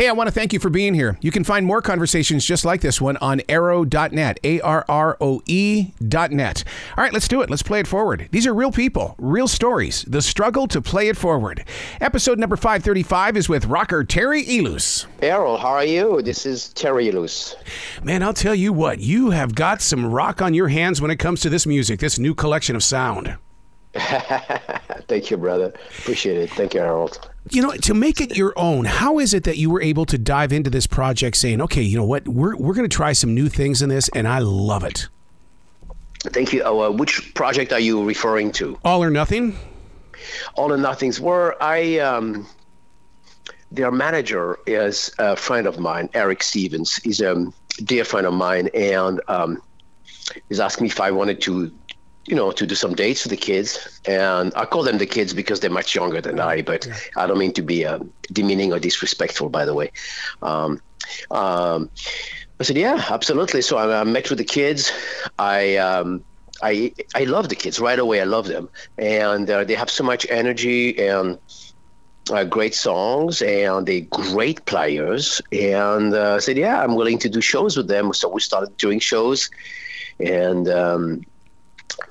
Hey, 0.00 0.08
I 0.08 0.12
want 0.12 0.28
to 0.28 0.32
thank 0.32 0.54
you 0.54 0.58
for 0.58 0.70
being 0.70 0.94
here. 0.94 1.18
You 1.20 1.30
can 1.30 1.44
find 1.44 1.66
more 1.66 1.82
conversations 1.82 2.46
just 2.46 2.64
like 2.64 2.80
this 2.80 3.02
one 3.02 3.18
on 3.18 3.42
arroe.net, 3.50 4.40
A 4.42 4.58
R 4.62 4.82
R 4.88 5.18
O 5.20 5.42
E.net. 5.44 6.64
All 6.96 7.04
right, 7.04 7.12
let's 7.12 7.28
do 7.28 7.42
it. 7.42 7.50
Let's 7.50 7.62
play 7.62 7.80
it 7.80 7.86
forward. 7.86 8.26
These 8.30 8.46
are 8.46 8.54
real 8.54 8.72
people, 8.72 9.14
real 9.18 9.46
stories, 9.46 10.06
the 10.08 10.22
struggle 10.22 10.66
to 10.68 10.80
play 10.80 11.08
it 11.08 11.18
forward. 11.18 11.66
Episode 12.00 12.38
number 12.38 12.56
535 12.56 13.36
is 13.36 13.50
with 13.50 13.66
rocker 13.66 14.02
Terry 14.02 14.42
Ilous. 14.42 15.04
Arroe, 15.20 15.58
how 15.58 15.68
are 15.68 15.84
you? 15.84 16.22
This 16.22 16.46
is 16.46 16.70
Terry 16.70 17.10
Ilous. 17.10 17.54
Man, 18.02 18.22
I'll 18.22 18.32
tell 18.32 18.54
you 18.54 18.72
what, 18.72 19.00
you 19.00 19.32
have 19.32 19.54
got 19.54 19.82
some 19.82 20.10
rock 20.10 20.40
on 20.40 20.54
your 20.54 20.68
hands 20.68 21.02
when 21.02 21.10
it 21.10 21.18
comes 21.18 21.42
to 21.42 21.50
this 21.50 21.66
music, 21.66 22.00
this 22.00 22.18
new 22.18 22.34
collection 22.34 22.74
of 22.74 22.82
sound. 22.82 23.36
Thank 25.08 25.30
you, 25.30 25.36
brother. 25.36 25.74
Appreciate 25.98 26.38
it. 26.38 26.50
Thank 26.52 26.72
you, 26.72 26.80
Harold. 26.80 27.28
You 27.52 27.62
know, 27.62 27.72
to 27.72 27.94
make 27.94 28.20
it 28.20 28.36
your 28.36 28.52
own, 28.56 28.84
how 28.84 29.18
is 29.18 29.34
it 29.34 29.42
that 29.44 29.56
you 29.58 29.70
were 29.70 29.82
able 29.82 30.06
to 30.06 30.16
dive 30.16 30.52
into 30.52 30.70
this 30.70 30.86
project 30.86 31.36
saying, 31.36 31.60
okay, 31.62 31.82
you 31.82 31.96
know 31.96 32.04
what, 32.04 32.28
we're, 32.28 32.56
we're 32.56 32.74
going 32.74 32.88
to 32.88 32.94
try 32.94 33.12
some 33.12 33.34
new 33.34 33.48
things 33.48 33.82
in 33.82 33.88
this, 33.88 34.08
and 34.10 34.28
I 34.28 34.38
love 34.38 34.84
it? 34.84 35.08
Thank 36.20 36.52
you. 36.52 36.64
Uh, 36.64 36.90
which 36.90 37.34
project 37.34 37.72
are 37.72 37.80
you 37.80 38.04
referring 38.04 38.52
to? 38.52 38.78
All 38.84 39.02
or 39.02 39.10
Nothing? 39.10 39.58
All 40.54 40.72
or 40.72 40.76
Nothings, 40.76 41.18
where 41.18 41.60
I, 41.60 41.98
um, 41.98 42.46
their 43.72 43.90
manager 43.90 44.58
is 44.66 45.12
a 45.18 45.34
friend 45.34 45.66
of 45.66 45.80
mine, 45.80 46.08
Eric 46.14 46.44
Stevens. 46.44 46.96
He's 46.96 47.20
a 47.20 47.52
dear 47.82 48.04
friend 48.04 48.28
of 48.28 48.34
mine, 48.34 48.68
and 48.74 49.20
um, 49.26 49.60
he's 50.48 50.60
asking 50.60 50.84
me 50.84 50.90
if 50.90 51.00
I 51.00 51.10
wanted 51.10 51.40
to 51.42 51.72
you 52.30 52.36
know, 52.36 52.52
to 52.52 52.64
do 52.64 52.76
some 52.76 52.94
dates 52.94 53.22
for 53.22 53.28
the 53.28 53.36
kids. 53.36 54.00
And 54.06 54.52
I 54.54 54.64
call 54.64 54.84
them 54.84 54.98
the 54.98 55.06
kids 55.06 55.34
because 55.34 55.58
they're 55.58 55.68
much 55.68 55.96
younger 55.96 56.20
than 56.20 56.38
I, 56.38 56.62
but 56.62 56.86
yeah. 56.86 56.96
I 57.16 57.26
don't 57.26 57.38
mean 57.38 57.52
to 57.54 57.62
be 57.62 57.84
uh, 57.84 57.98
demeaning 58.32 58.72
or 58.72 58.78
disrespectful, 58.78 59.48
by 59.48 59.64
the 59.64 59.74
way. 59.74 59.90
Um, 60.40 60.80
um, 61.32 61.90
I 62.60 62.62
said, 62.62 62.76
yeah, 62.76 63.04
absolutely. 63.10 63.62
So 63.62 63.78
I, 63.78 64.00
I 64.00 64.04
met 64.04 64.30
with 64.30 64.38
the 64.38 64.44
kids. 64.44 64.92
I, 65.38 65.76
um, 65.76 66.24
I, 66.62 66.94
I 67.16 67.24
love 67.24 67.48
the 67.48 67.56
kids 67.56 67.80
right 67.80 67.98
away. 67.98 68.20
I 68.20 68.24
love 68.24 68.46
them. 68.46 68.68
And 68.96 69.50
uh, 69.50 69.64
they 69.64 69.74
have 69.74 69.90
so 69.90 70.04
much 70.04 70.24
energy 70.30 70.96
and 71.04 71.36
uh, 72.30 72.44
great 72.44 72.76
songs 72.76 73.42
and 73.42 73.86
they 73.86 74.02
great 74.02 74.64
players. 74.66 75.42
And 75.50 76.14
uh, 76.14 76.36
I 76.36 76.38
said, 76.38 76.56
yeah, 76.56 76.80
I'm 76.80 76.94
willing 76.94 77.18
to 77.18 77.28
do 77.28 77.40
shows 77.40 77.76
with 77.76 77.88
them. 77.88 78.12
So 78.14 78.28
we 78.28 78.40
started 78.40 78.76
doing 78.76 79.00
shows. 79.00 79.50
And 80.20 80.68
um, 80.68 81.22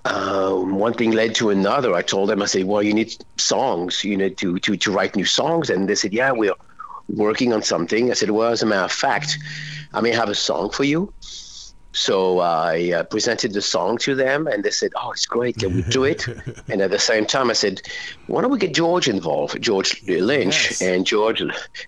uh, 0.06 0.54
one 0.54 0.94
thing 0.94 1.12
led 1.12 1.36
to 1.36 1.50
another. 1.50 1.94
I 1.94 2.02
told 2.02 2.30
them, 2.30 2.42
I 2.42 2.46
said, 2.46 2.66
well, 2.66 2.84
you 2.84 2.94
need 2.94 3.14
songs. 3.38 4.04
You 4.04 4.18
need 4.18 4.38
to, 4.38 4.60
to, 4.60 4.78
to 4.78 4.92
write 4.92 5.16
new 5.16 5.26
songs. 5.26 5.70
And 5.70 5.88
they 5.88 5.96
said, 5.96 6.14
yeah, 6.14 6.32
we're 6.32 6.54
working 7.10 7.54
on 7.54 7.62
something. 7.62 8.12
I 8.12 8.14
said, 8.14 8.32
well, 8.32 8.52
as 8.52 8.62
a 8.62 8.66
matter 8.66 8.86
of 8.86 8.92
fact, 8.92 9.38
I 9.94 10.02
may 10.02 10.12
have 10.12 10.30
a 10.30 10.36
song 10.36 10.70
for 10.70 10.84
you. 10.84 11.14
So 11.92 12.40
I 12.40 12.92
uh, 12.92 13.04
presented 13.04 13.54
the 13.54 13.62
song 13.62 13.98
to 14.00 14.14
them, 14.14 14.46
and 14.46 14.64
they 14.64 14.70
said, 14.70 14.92
"Oh, 14.96 15.12
it's 15.12 15.26
great! 15.26 15.58
Can 15.58 15.76
we 15.76 15.82
do 15.82 16.04
it?" 16.04 16.28
and 16.70 16.82
at 16.82 16.92
the 16.92 17.00
same 17.00 17.26
time, 17.26 17.50
I 17.50 17.54
said, 17.54 17.82
"Why 18.28 18.42
don't 18.42 18.52
we 18.52 18.60
get 18.60 18.76
George 18.76 19.08
involved, 19.08 19.60
George 19.60 20.02
Lynch?" 20.08 20.70
Yes. 20.70 20.82
And 20.84 21.06
George, 21.06 21.42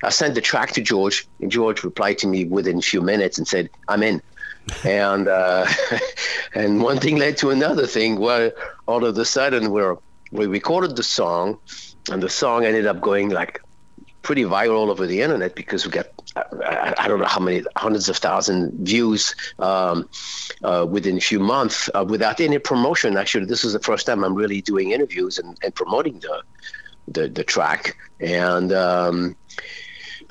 I 0.04 0.10
sent 0.10 0.34
the 0.34 0.42
track 0.42 0.72
to 0.72 0.82
George, 0.82 1.28
and 1.40 1.52
George 1.52 1.84
replied 1.84 2.18
to 2.20 2.28
me 2.28 2.46
within 2.46 2.80
a 2.80 2.82
few 2.82 3.02
minutes 3.02 3.38
and 3.38 3.48
said, 3.48 3.70
"I'm 3.88 4.02
in." 4.02 4.24
And 4.84 5.28
uh, 5.28 5.68
and 6.56 6.82
one 6.82 7.00
thing 7.00 7.18
led 7.18 7.38
to 7.38 7.50
another 7.50 7.88
thing. 7.88 8.20
Where 8.20 8.54
all 8.88 9.06
of 9.06 9.18
a 9.18 9.26
sudden 9.26 9.72
we 9.72 9.82
we 10.32 10.48
recorded 10.48 10.96
the 10.96 11.04
song, 11.04 11.60
and 12.12 12.22
the 12.22 12.30
song 12.30 12.66
ended 12.66 12.86
up 12.86 13.02
going 13.02 13.30
like 13.30 13.62
pretty 14.22 14.44
viral 14.44 14.76
all 14.76 14.92
over 14.92 15.08
the 15.08 15.22
internet 15.22 15.56
because 15.56 15.86
we 15.86 15.92
got 15.92 16.08
I, 16.36 16.94
I 16.98 17.08
don't 17.08 17.20
know 17.20 17.26
how 17.26 17.40
many 17.40 17.64
hundreds 17.76 18.08
of 18.08 18.18
thousand 18.18 18.72
views 18.86 19.36
um, 19.60 20.08
uh, 20.64 20.86
within 20.90 21.18
a 21.18 21.22
few 21.22 21.40
months 21.40 21.90
uh, 21.96 22.06
without 22.08 22.40
any 22.40 22.60
promotion. 22.60 23.18
Actually, 23.18 23.46
this 23.46 23.64
is 23.64 23.74
the 23.74 23.80
first 23.80 24.06
time 24.06 24.24
I'm 24.24 24.36
really 24.36 24.62
doing 24.62 24.92
interviews 24.92 25.40
and, 25.40 25.58
and 25.64 25.74
promoting 25.76 26.20
the, 26.20 26.44
the 27.08 27.28
the 27.28 27.44
track 27.44 27.98
and. 28.20 28.72
Um, 28.72 29.36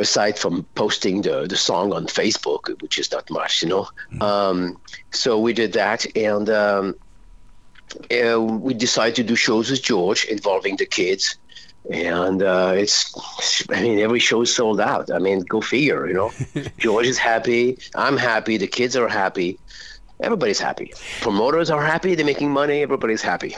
aside 0.00 0.38
from 0.38 0.64
posting 0.74 1.22
the, 1.22 1.46
the 1.46 1.56
song 1.56 1.92
on 1.92 2.06
Facebook, 2.06 2.80
which 2.82 2.98
is 2.98 3.10
not 3.12 3.30
much, 3.30 3.62
you 3.62 3.68
know. 3.68 3.88
Mm-hmm. 4.12 4.22
Um, 4.22 4.80
so 5.10 5.38
we 5.38 5.52
did 5.52 5.72
that, 5.74 6.04
and 6.16 6.48
um, 6.50 6.94
uh, 8.10 8.40
we 8.40 8.74
decided 8.74 9.16
to 9.16 9.22
do 9.22 9.36
shows 9.36 9.70
with 9.70 9.82
George 9.82 10.24
involving 10.24 10.76
the 10.76 10.86
kids. 10.86 11.36
And 11.90 12.42
uh, 12.42 12.74
it's, 12.76 13.14
I 13.70 13.80
mean, 13.82 13.98
every 14.00 14.20
show 14.20 14.42
is 14.42 14.54
sold 14.54 14.80
out. 14.80 15.10
I 15.10 15.18
mean, 15.18 15.40
go 15.40 15.60
figure, 15.60 16.06
you 16.06 16.14
know. 16.14 16.30
George 16.78 17.06
is 17.06 17.16
happy. 17.16 17.78
I'm 17.94 18.18
happy. 18.18 18.58
The 18.58 18.66
kids 18.66 18.96
are 18.96 19.08
happy 19.08 19.58
everybody's 20.22 20.60
happy. 20.60 20.92
Promoters 21.20 21.70
are 21.70 21.84
happy, 21.84 22.14
they're 22.14 22.26
making 22.26 22.50
money, 22.50 22.82
everybody's 22.82 23.22
happy. 23.22 23.56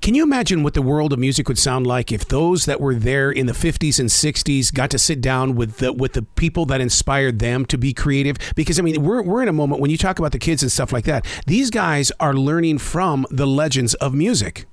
Can 0.00 0.14
you 0.14 0.22
imagine 0.22 0.62
what 0.62 0.74
the 0.74 0.82
world 0.82 1.12
of 1.12 1.18
music 1.18 1.48
would 1.48 1.58
sound 1.58 1.86
like 1.86 2.12
if 2.12 2.26
those 2.28 2.64
that 2.66 2.80
were 2.80 2.94
there 2.94 3.30
in 3.30 3.46
the 3.46 3.52
50s 3.52 3.98
and 3.98 4.08
60s 4.08 4.72
got 4.72 4.90
to 4.90 4.98
sit 4.98 5.20
down 5.20 5.54
with 5.54 5.78
the 5.78 5.92
with 5.92 6.12
the 6.12 6.22
people 6.22 6.66
that 6.66 6.80
inspired 6.80 7.38
them 7.38 7.64
to 7.66 7.78
be 7.78 7.92
creative? 7.92 8.36
Because 8.54 8.78
I 8.78 8.82
mean, 8.82 9.02
we're 9.02 9.22
we're 9.22 9.42
in 9.42 9.48
a 9.48 9.52
moment 9.52 9.80
when 9.80 9.90
you 9.90 9.98
talk 9.98 10.18
about 10.18 10.32
the 10.32 10.38
kids 10.38 10.62
and 10.62 10.70
stuff 10.70 10.92
like 10.92 11.04
that. 11.04 11.24
These 11.46 11.70
guys 11.70 12.12
are 12.20 12.34
learning 12.34 12.78
from 12.78 13.26
the 13.30 13.46
legends 13.46 13.94
of 13.94 14.14
music. 14.14 14.66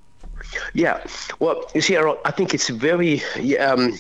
Yeah, 0.74 1.04
well, 1.40 1.66
you 1.74 1.82
see, 1.82 1.98
I 1.98 2.32
think 2.32 2.54
it's 2.54 2.70
very, 2.70 3.22
um, 3.58 3.98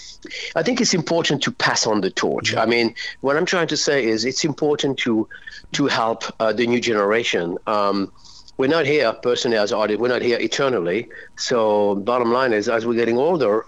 I 0.56 0.64
think 0.64 0.82
it's 0.82 0.94
important 0.94 1.44
to 1.44 1.52
pass 1.52 1.88
on 1.88 2.02
the 2.02 2.10
torch. 2.10 2.56
I 2.56 2.66
mean, 2.66 2.96
what 3.22 3.38
I'm 3.38 3.46
trying 3.46 3.68
to 3.68 3.78
say 3.78 4.06
is 4.06 4.26
it's 4.26 4.46
important 4.46 4.98
to 5.00 5.28
to 5.74 5.88
help 5.88 6.24
uh, 6.40 6.54
the 6.54 6.68
new 6.68 6.82
generation. 6.82 7.58
Um, 7.68 8.12
we're 8.58 8.68
not 8.68 8.86
here 8.86 9.12
personally 9.14 9.58
as 9.58 9.72
artists. 9.72 10.00
We're 10.00 10.10
not 10.10 10.22
here 10.22 10.40
eternally. 10.40 11.10
So, 11.38 11.96
bottom 11.96 12.32
line 12.32 12.54
is, 12.54 12.70
as 12.70 12.86
we're 12.86 12.96
getting 12.96 13.18
older, 13.18 13.66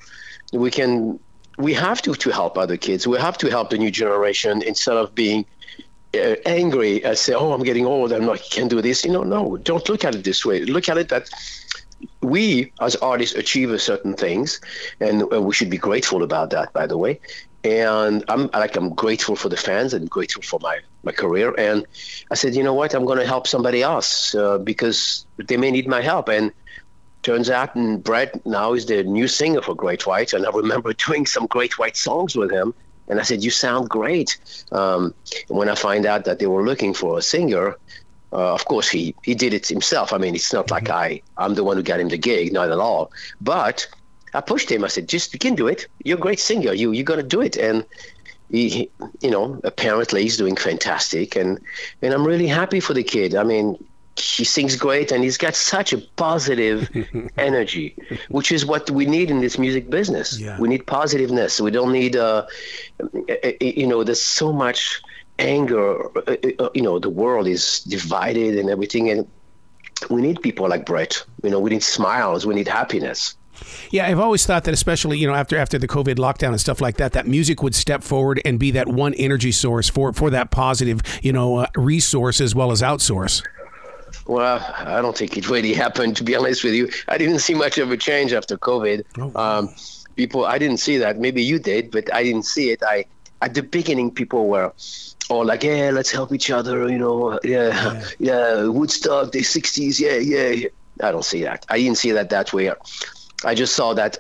we 0.51 0.69
can, 0.69 1.19
we 1.57 1.73
have 1.73 2.01
to 2.03 2.13
to 2.13 2.29
help 2.29 2.57
other 2.57 2.77
kids. 2.77 3.07
We 3.07 3.17
have 3.17 3.37
to 3.39 3.49
help 3.49 3.69
the 3.69 3.77
new 3.77 3.91
generation 3.91 4.61
instead 4.61 4.97
of 4.97 5.15
being 5.15 5.45
uh, 6.13 6.35
angry 6.45 7.03
and 7.03 7.17
say, 7.17 7.33
"Oh, 7.33 7.53
I'm 7.53 7.63
getting 7.63 7.85
old. 7.85 8.11
I'm 8.11 8.25
not 8.25 8.39
can 8.51 8.67
do 8.67 8.81
this." 8.81 9.03
You 9.03 9.11
know, 9.11 9.23
no. 9.23 9.57
Don't 9.57 9.87
look 9.89 10.05
at 10.05 10.15
it 10.15 10.23
this 10.23 10.45
way. 10.45 10.63
Look 10.65 10.87
at 10.89 10.97
it 10.97 11.09
that 11.09 11.29
we 12.21 12.71
as 12.81 12.95
artists 12.97 13.35
achieve 13.35 13.79
certain 13.81 14.15
things, 14.15 14.59
and 14.99 15.23
uh, 15.33 15.41
we 15.41 15.53
should 15.53 15.69
be 15.69 15.77
grateful 15.77 16.23
about 16.23 16.49
that. 16.51 16.73
By 16.73 16.87
the 16.87 16.97
way, 16.97 17.19
and 17.63 18.23
I'm 18.27 18.49
like 18.53 18.75
I'm 18.75 18.93
grateful 18.93 19.35
for 19.35 19.49
the 19.49 19.57
fans 19.57 19.93
and 19.93 20.09
grateful 20.09 20.43
for 20.43 20.59
my 20.61 20.79
my 21.03 21.11
career. 21.11 21.53
And 21.57 21.85
I 22.31 22.35
said, 22.35 22.55
you 22.55 22.63
know 22.63 22.73
what, 22.73 22.93
I'm 22.93 23.05
going 23.05 23.19
to 23.19 23.27
help 23.27 23.47
somebody 23.47 23.81
else 23.81 24.35
uh, 24.35 24.57
because 24.57 25.25
they 25.47 25.57
may 25.57 25.71
need 25.71 25.87
my 25.87 26.01
help. 26.01 26.29
And 26.29 26.53
turns 27.23 27.49
out, 27.49 27.75
and 27.75 28.03
Brett 28.03 28.45
now 28.45 28.73
is 28.73 28.85
the 28.85 29.03
new 29.03 29.27
singer 29.27 29.61
for 29.61 29.75
Great 29.75 30.05
White, 30.05 30.33
and 30.33 30.45
I 30.45 30.49
remember 30.51 30.93
doing 31.07 31.25
some 31.25 31.47
Great 31.47 31.79
White 31.79 31.97
songs 31.97 32.35
with 32.35 32.51
him. 32.51 32.73
And 33.07 33.19
I 33.19 33.23
said, 33.23 33.43
"You 33.43 33.51
sound 33.51 33.89
great." 33.89 34.37
Um, 34.71 35.13
when 35.49 35.69
I 35.69 35.75
find 35.75 36.05
out 36.05 36.23
that 36.25 36.39
they 36.39 36.47
were 36.47 36.63
looking 36.63 36.93
for 36.93 37.17
a 37.17 37.21
singer, 37.21 37.75
uh, 38.33 38.53
of 38.53 38.65
course, 38.65 38.89
he 38.89 39.15
he 39.23 39.35
did 39.35 39.53
it 39.53 39.67
himself. 39.67 40.11
I 40.11 40.17
mean, 40.17 40.33
it's 40.35 40.51
not 40.51 40.71
like 40.71 40.85
mm-hmm. 40.85 41.13
I 41.37 41.43
I'm 41.43 41.53
the 41.53 41.63
one 41.63 41.77
who 41.77 41.83
got 41.83 41.99
him 41.99 42.09
the 42.09 42.17
gig, 42.17 42.51
not 42.51 42.71
at 42.71 42.79
all. 42.79 43.11
But 43.39 43.87
I 44.33 44.41
pushed 44.41 44.71
him. 44.71 44.83
I 44.83 44.87
said, 44.87 45.07
"Just 45.07 45.33
you 45.33 45.39
can 45.39 45.55
do 45.55 45.67
it. 45.67 45.87
You're 46.03 46.17
a 46.17 46.21
great 46.21 46.39
singer. 46.39 46.73
You 46.73 46.91
you're 46.91 47.03
gonna 47.03 47.23
do 47.23 47.41
it." 47.41 47.57
And 47.57 47.85
he, 48.49 48.89
you 49.21 49.29
know, 49.29 49.59
apparently 49.63 50.23
he's 50.23 50.37
doing 50.37 50.55
fantastic, 50.55 51.35
and 51.35 51.59
and 52.01 52.13
I'm 52.13 52.25
really 52.25 52.47
happy 52.47 52.79
for 52.79 52.95
the 52.95 53.03
kid. 53.03 53.35
I 53.35 53.43
mean, 53.43 53.77
he 54.15 54.43
sings 54.43 54.75
great, 54.75 55.11
and 55.11 55.23
he's 55.23 55.37
got 55.37 55.55
such 55.55 55.93
a 55.93 55.97
positive 56.15 56.89
energy, 57.37 57.95
which 58.29 58.51
is 58.51 58.65
what 58.65 58.89
we 58.89 59.05
need 59.05 59.29
in 59.29 59.41
this 59.41 59.57
music 59.57 59.89
business. 59.89 60.39
Yeah. 60.39 60.59
We 60.59 60.69
need 60.69 60.85
positiveness. 60.85 61.59
We 61.61 61.71
don't 61.71 61.91
need, 61.91 62.15
uh, 62.15 62.45
you 63.59 63.87
know, 63.87 64.03
there's 64.03 64.21
so 64.21 64.53
much 64.53 65.01
anger. 65.39 66.05
Uh, 66.17 66.35
uh, 66.59 66.69
you 66.73 66.81
know, 66.81 66.99
the 66.99 67.09
world 67.09 67.47
is 67.47 67.81
divided 67.81 68.57
and 68.57 68.69
everything, 68.69 69.09
and 69.09 69.27
we 70.09 70.21
need 70.21 70.41
people 70.41 70.67
like 70.67 70.85
Brett. 70.85 71.23
You 71.43 71.49
know, 71.49 71.59
we 71.59 71.69
need 71.69 71.83
smiles. 71.83 72.45
We 72.45 72.55
need 72.55 72.67
happiness. 72.67 73.35
Yeah, 73.91 74.07
I've 74.07 74.19
always 74.19 74.45
thought 74.45 74.63
that, 74.65 74.73
especially 74.73 75.17
you 75.19 75.27
know 75.27 75.35
after 75.35 75.57
after 75.57 75.77
the 75.77 75.87
COVID 75.87 76.15
lockdown 76.15 76.49
and 76.49 76.59
stuff 76.59 76.81
like 76.81 76.97
that, 76.97 77.13
that 77.13 77.27
music 77.27 77.61
would 77.61 77.75
step 77.75 78.03
forward 78.03 78.41
and 78.45 78.59
be 78.59 78.71
that 78.71 78.87
one 78.87 79.13
energy 79.13 79.51
source 79.51 79.89
for 79.89 80.11
for 80.13 80.29
that 80.31 80.51
positive 80.51 81.01
you 81.21 81.31
know 81.31 81.57
uh, 81.57 81.67
resource 81.75 82.41
as 82.41 82.55
well 82.55 82.71
as 82.71 82.81
outsource. 82.81 83.43
Well, 84.25 84.59
I 84.77 85.01
don't 85.01 85.17
think 85.17 85.37
it 85.37 85.49
really 85.49 85.73
happened. 85.85 86.17
To 86.17 86.23
be 86.23 86.35
honest 86.35 86.63
with 86.63 86.73
you, 86.73 86.89
I 87.07 87.17
didn't 87.17 87.39
see 87.39 87.53
much 87.53 87.77
of 87.77 87.91
a 87.91 87.97
change 87.97 88.33
after 88.33 88.57
COVID. 88.57 89.03
Oh. 89.19 89.31
Um, 89.39 89.75
people, 90.15 90.45
I 90.45 90.57
didn't 90.57 90.77
see 90.77 90.97
that. 90.97 91.19
Maybe 91.19 91.43
you 91.43 91.59
did, 91.59 91.91
but 91.91 92.13
I 92.13 92.23
didn't 92.23 92.43
see 92.43 92.71
it. 92.71 92.81
I 92.83 93.05
at 93.41 93.53
the 93.53 93.61
beginning, 93.61 94.09
people 94.09 94.47
were 94.47 94.71
all 95.29 95.45
like, 95.45 95.63
"Yeah, 95.63 95.91
let's 95.93 96.11
help 96.11 96.33
each 96.33 96.51
other," 96.51 96.89
you 96.89 96.97
know. 96.97 97.39
Yeah, 97.43 97.71
yeah, 97.73 98.03
yeah 98.19 98.67
Woodstock, 98.67 99.31
the 99.31 99.39
'60s. 99.39 99.99
Yeah, 99.99 100.17
yeah. 100.17 100.67
I 101.01 101.11
don't 101.11 101.25
see 101.25 101.43
that. 101.43 101.65
I 101.69 101.77
didn't 101.79 101.97
see 101.97 102.11
that 102.11 102.29
that 102.29 102.53
way. 102.53 102.71
I 103.45 103.55
just 103.55 103.75
saw 103.75 103.93
that 103.93 104.17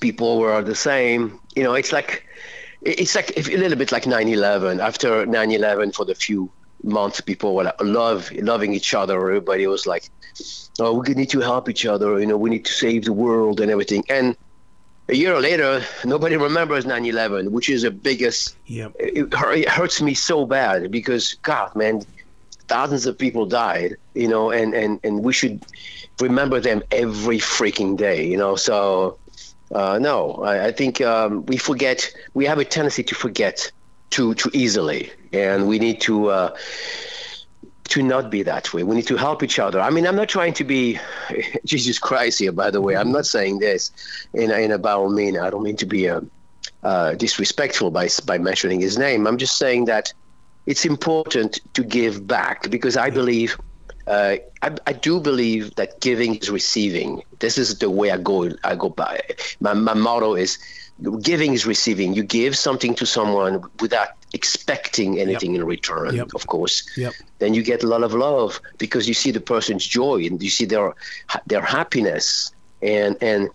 people 0.00 0.38
were 0.38 0.62
the 0.62 0.74
same. 0.74 1.40
You 1.54 1.62
know, 1.62 1.74
it's 1.74 1.92
like 1.92 2.24
it's 2.82 3.14
like 3.14 3.36
a 3.36 3.56
little 3.56 3.78
bit 3.78 3.92
like 3.92 4.04
9/11. 4.04 4.80
After 4.80 5.26
9/11, 5.26 5.94
for 5.94 6.04
the 6.04 6.14
few 6.14 6.50
months, 6.82 7.20
people 7.20 7.54
were 7.54 7.64
like, 7.64 7.80
love 7.82 8.30
loving 8.32 8.72
each 8.74 8.94
other. 8.94 9.16
Everybody 9.16 9.66
was 9.66 9.86
like, 9.86 10.10
"Oh, 10.78 10.94
we 10.94 11.14
need 11.14 11.30
to 11.30 11.40
help 11.40 11.68
each 11.68 11.86
other. 11.86 12.18
You 12.18 12.26
know, 12.26 12.36
we 12.36 12.50
need 12.50 12.64
to 12.64 12.72
save 12.72 13.04
the 13.04 13.12
world 13.12 13.60
and 13.60 13.70
everything." 13.70 14.04
And 14.08 14.36
a 15.08 15.14
year 15.14 15.38
later, 15.40 15.82
nobody 16.04 16.36
remembers 16.36 16.84
9/11, 16.84 17.50
which 17.50 17.68
is 17.70 17.82
the 17.82 17.90
biggest. 17.90 18.56
Yep. 18.66 18.92
It, 18.98 19.32
it 19.32 19.68
hurts 19.68 20.02
me 20.02 20.14
so 20.14 20.44
bad 20.44 20.90
because 20.90 21.34
God, 21.42 21.74
man, 21.74 22.02
thousands 22.68 23.06
of 23.06 23.16
people 23.16 23.46
died. 23.46 23.96
You 24.14 24.28
know, 24.28 24.50
and 24.50 24.74
and 24.74 25.00
and 25.02 25.24
we 25.24 25.32
should 25.32 25.62
remember 26.20 26.60
them 26.60 26.82
every 26.90 27.38
freaking 27.38 27.96
day. 27.96 28.26
You 28.26 28.36
know, 28.36 28.56
so 28.56 29.18
uh, 29.74 29.98
no, 29.98 30.34
I, 30.44 30.66
I 30.66 30.72
think 30.72 31.00
um, 31.00 31.46
we 31.46 31.56
forget. 31.56 32.12
We 32.34 32.44
have 32.44 32.58
a 32.58 32.64
tendency 32.64 33.02
to 33.04 33.14
forget 33.14 33.72
too 34.10 34.34
too 34.34 34.50
easily, 34.52 35.10
and 35.32 35.66
we 35.66 35.78
need 35.78 36.00
to. 36.02 36.28
Uh, 36.28 36.56
to 37.88 38.02
not 38.02 38.30
be 38.30 38.42
that 38.42 38.72
way. 38.72 38.82
We 38.82 38.96
need 38.96 39.06
to 39.08 39.16
help 39.16 39.42
each 39.42 39.58
other. 39.58 39.80
I 39.80 39.90
mean, 39.90 40.06
I'm 40.06 40.16
not 40.16 40.28
trying 40.28 40.54
to 40.54 40.64
be 40.64 40.98
Jesus 41.64 41.98
Christ 41.98 42.38
here, 42.38 42.52
by 42.52 42.70
the 42.70 42.80
way. 42.80 42.96
I'm 42.96 43.12
not 43.12 43.26
saying 43.26 43.58
this 43.58 43.90
in, 44.32 44.50
in 44.50 44.70
a 44.72 44.78
bad 44.78 45.08
mean. 45.10 45.38
I 45.38 45.50
don't 45.50 45.62
mean 45.62 45.76
to 45.76 45.86
be 45.86 46.08
uh, 46.08 46.20
uh, 46.82 47.14
disrespectful 47.14 47.90
by, 47.90 48.08
by 48.26 48.38
mentioning 48.38 48.80
his 48.80 48.98
name. 48.98 49.26
I'm 49.26 49.38
just 49.38 49.56
saying 49.56 49.86
that 49.86 50.12
it's 50.66 50.84
important 50.84 51.60
to 51.74 51.82
give 51.82 52.26
back 52.26 52.70
because 52.70 52.96
I 52.96 53.10
believe 53.10 53.58
uh, 54.06 54.36
I, 54.62 54.76
I, 54.86 54.92
do 54.94 55.20
believe 55.20 55.74
that 55.74 56.00
giving 56.00 56.36
is 56.36 56.48
receiving. 56.48 57.22
This 57.40 57.58
is 57.58 57.78
the 57.78 57.90
way 57.90 58.10
I 58.10 58.16
go. 58.16 58.50
I 58.64 58.74
go 58.74 58.88
by. 58.88 59.20
My, 59.60 59.74
my 59.74 59.92
motto 59.92 60.34
is 60.34 60.58
giving 61.22 61.54
is 61.54 61.66
receiving. 61.66 62.14
You 62.14 62.22
give 62.22 62.56
something 62.56 62.94
to 62.96 63.06
someone 63.06 63.62
without 63.80 64.08
expecting 64.32 65.20
anything 65.20 65.52
yep. 65.52 65.62
in 65.62 65.66
return, 65.66 66.14
yep. 66.14 66.34
of 66.34 66.46
course. 66.46 66.88
Yep. 66.96 67.14
Then 67.38 67.54
you 67.54 67.62
get 67.62 67.82
a 67.82 67.86
lot 67.86 68.02
of 68.02 68.12
love 68.12 68.60
because 68.78 69.08
you 69.08 69.14
see 69.14 69.30
the 69.30 69.40
person's 69.40 69.86
joy 69.86 70.24
and 70.24 70.42
you 70.42 70.50
see 70.50 70.64
their 70.64 70.94
their 71.46 71.62
happiness 71.62 72.52
and 72.82 73.16
and 73.20 73.48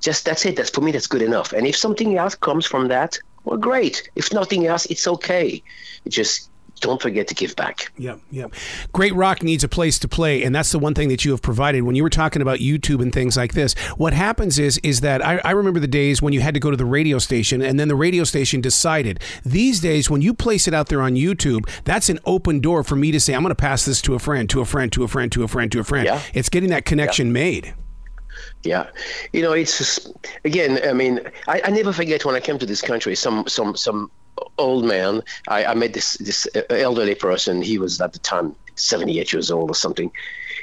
just 0.00 0.24
that's 0.24 0.44
it. 0.44 0.56
That's 0.56 0.70
for 0.70 0.80
me. 0.80 0.92
That's 0.92 1.06
good 1.06 1.22
enough. 1.22 1.52
And 1.52 1.66
if 1.66 1.76
something 1.76 2.16
else 2.16 2.34
comes 2.34 2.66
from 2.66 2.88
that, 2.88 3.18
well, 3.44 3.58
great. 3.58 4.10
If 4.16 4.32
nothing 4.32 4.66
else, 4.66 4.86
it's 4.86 5.06
okay. 5.06 5.62
It 6.04 6.10
just 6.10 6.49
don't 6.80 7.00
forget 7.00 7.28
to 7.28 7.34
give 7.34 7.54
back. 7.56 7.92
Yeah, 7.96 8.16
yeah. 8.30 8.46
Great 8.92 9.14
rock 9.14 9.42
needs 9.42 9.64
a 9.64 9.68
place 9.68 9.98
to 10.00 10.08
play, 10.08 10.42
and 10.42 10.54
that's 10.54 10.72
the 10.72 10.78
one 10.78 10.94
thing 10.94 11.08
that 11.08 11.24
you 11.24 11.30
have 11.30 11.42
provided. 11.42 11.82
When 11.82 11.94
you 11.94 12.02
were 12.02 12.10
talking 12.10 12.42
about 12.42 12.58
YouTube 12.58 13.02
and 13.02 13.12
things 13.12 13.36
like 13.36 13.54
this, 13.54 13.74
what 13.96 14.12
happens 14.12 14.58
is 14.58 14.78
is 14.78 15.00
that 15.00 15.24
I, 15.24 15.40
I 15.44 15.52
remember 15.52 15.80
the 15.80 15.88
days 15.88 16.20
when 16.22 16.32
you 16.32 16.40
had 16.40 16.54
to 16.54 16.60
go 16.60 16.70
to 16.70 16.76
the 16.76 16.84
radio 16.84 17.18
station, 17.18 17.62
and 17.62 17.78
then 17.78 17.88
the 17.88 17.96
radio 17.96 18.24
station 18.24 18.60
decided. 18.60 19.20
These 19.44 19.80
days, 19.80 20.10
when 20.10 20.22
you 20.22 20.34
place 20.34 20.66
it 20.66 20.74
out 20.74 20.88
there 20.88 21.02
on 21.02 21.14
YouTube, 21.14 21.68
that's 21.84 22.08
an 22.08 22.18
open 22.24 22.60
door 22.60 22.82
for 22.82 22.96
me 22.96 23.10
to 23.12 23.20
say, 23.20 23.34
I'm 23.34 23.42
going 23.42 23.50
to 23.50 23.54
pass 23.54 23.84
this 23.84 24.00
to 24.02 24.14
a 24.14 24.18
friend, 24.18 24.48
to 24.50 24.60
a 24.60 24.64
friend, 24.64 24.92
to 24.92 25.04
a 25.04 25.08
friend, 25.08 25.30
to 25.32 25.42
a 25.42 25.48
friend, 25.48 25.72
to 25.72 25.80
a 25.80 25.84
friend. 25.84 26.06
Yeah. 26.06 26.20
It's 26.34 26.48
getting 26.48 26.70
that 26.70 26.84
connection 26.84 27.28
yeah. 27.28 27.32
made. 27.32 27.74
Yeah, 28.62 28.90
you 29.32 29.42
know, 29.42 29.52
it's 29.52 29.78
just, 29.78 30.12
again. 30.44 30.78
I 30.86 30.92
mean, 30.92 31.20
I, 31.48 31.62
I, 31.64 31.70
never 31.70 31.92
forget 31.92 32.24
when 32.24 32.34
I 32.34 32.40
came 32.40 32.58
to 32.58 32.66
this 32.66 32.82
country. 32.82 33.14
Some 33.14 33.46
some 33.46 33.74
some 33.74 34.10
old 34.58 34.84
man. 34.84 35.22
I, 35.48 35.64
I 35.66 35.74
met 35.74 35.94
this 35.94 36.14
this 36.14 36.46
elderly 36.70 37.14
person. 37.14 37.62
He 37.62 37.78
was 37.78 38.00
at 38.00 38.12
the 38.12 38.18
time 38.18 38.56
78 38.76 39.32
years 39.32 39.50
old 39.50 39.70
or 39.70 39.74
something. 39.74 40.10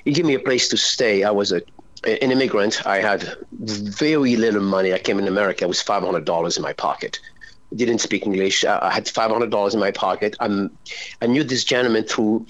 He 0.06 0.12
gave 0.12 0.26
me 0.26 0.36
a 0.36 0.40
place 0.40 0.68
to 0.70 0.78
stay. 0.78 1.24
I 1.24 1.32
was 1.32 1.52
a 1.52 1.62
an 2.06 2.32
immigrant. 2.32 2.86
I 2.86 3.00
had 3.00 3.36
very 3.52 4.36
little 4.36 4.62
money. 4.62 4.94
I 4.94 5.00
came 5.00 5.20
in 5.20 5.28
America. 5.28 5.66
It 5.66 5.68
was 5.68 5.82
five 5.82 6.04
hundred 6.04 6.26
dollars 6.26 6.58
in 6.58 6.64
my 6.64 6.74
pocket. 6.74 7.20
I 7.72 7.76
didn't 7.76 8.00
speak 8.00 8.26
English. 8.26 8.64
I 8.64 8.92
had 8.92 9.10
five 9.10 9.32
hundred 9.32 9.50
dollars 9.50 9.74
in 9.74 9.80
my 9.80 9.92
pocket. 9.92 10.36
I'm, 10.40 10.78
I 11.22 11.28
knew 11.28 11.44
this 11.44 11.64
gentleman 11.64 12.04
through 12.04 12.46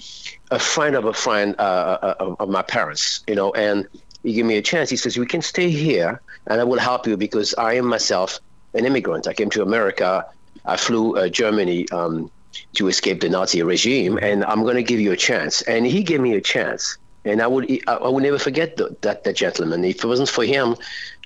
a 0.50 0.58
friend 0.58 0.94
of 0.94 1.06
a 1.06 1.14
friend 1.14 1.54
uh, 1.58 1.98
uh 2.02 2.14
of, 2.20 2.36
of 2.40 2.48
my 2.48 2.62
parents. 2.62 3.24
You 3.26 3.34
know, 3.34 3.52
and 3.52 3.88
he 4.22 4.34
gave 4.34 4.44
me 4.44 4.56
a 4.58 4.62
chance. 4.62 4.90
He 4.90 4.96
says, 4.96 5.16
"We 5.16 5.26
can 5.26 5.42
stay 5.42 5.70
here, 5.70 6.22
and 6.46 6.60
I 6.60 6.64
will 6.64 6.78
help 6.78 7.06
you 7.06 7.16
because 7.16 7.54
I 7.54 7.74
am 7.74 7.86
myself 7.86 8.38
an 8.74 8.84
immigrant. 8.84 9.26
I 9.26 9.32
came 9.32 9.50
to 9.50 9.62
America 9.62 10.26
I 10.64 10.76
flew 10.76 11.16
uh, 11.16 11.28
Germany 11.28 11.88
um, 11.90 12.30
to 12.74 12.88
escape 12.88 13.20
the 13.20 13.28
Nazi 13.28 13.62
regime, 13.62 14.18
and 14.22 14.44
I'm 14.44 14.62
going 14.62 14.76
to 14.76 14.82
give 14.82 15.00
you 15.00 15.12
a 15.12 15.16
chance. 15.16 15.62
And 15.62 15.86
he 15.86 16.02
gave 16.02 16.20
me 16.20 16.34
a 16.34 16.40
chance, 16.40 16.98
and 17.24 17.40
I 17.42 17.46
would 17.46 17.70
I 17.86 18.08
would 18.08 18.22
never 18.22 18.38
forget 18.38 18.76
the, 18.76 18.96
that 19.02 19.24
that 19.24 19.36
gentleman. 19.36 19.84
If 19.84 20.04
it 20.04 20.06
wasn't 20.06 20.28
for 20.28 20.44
him, 20.44 20.76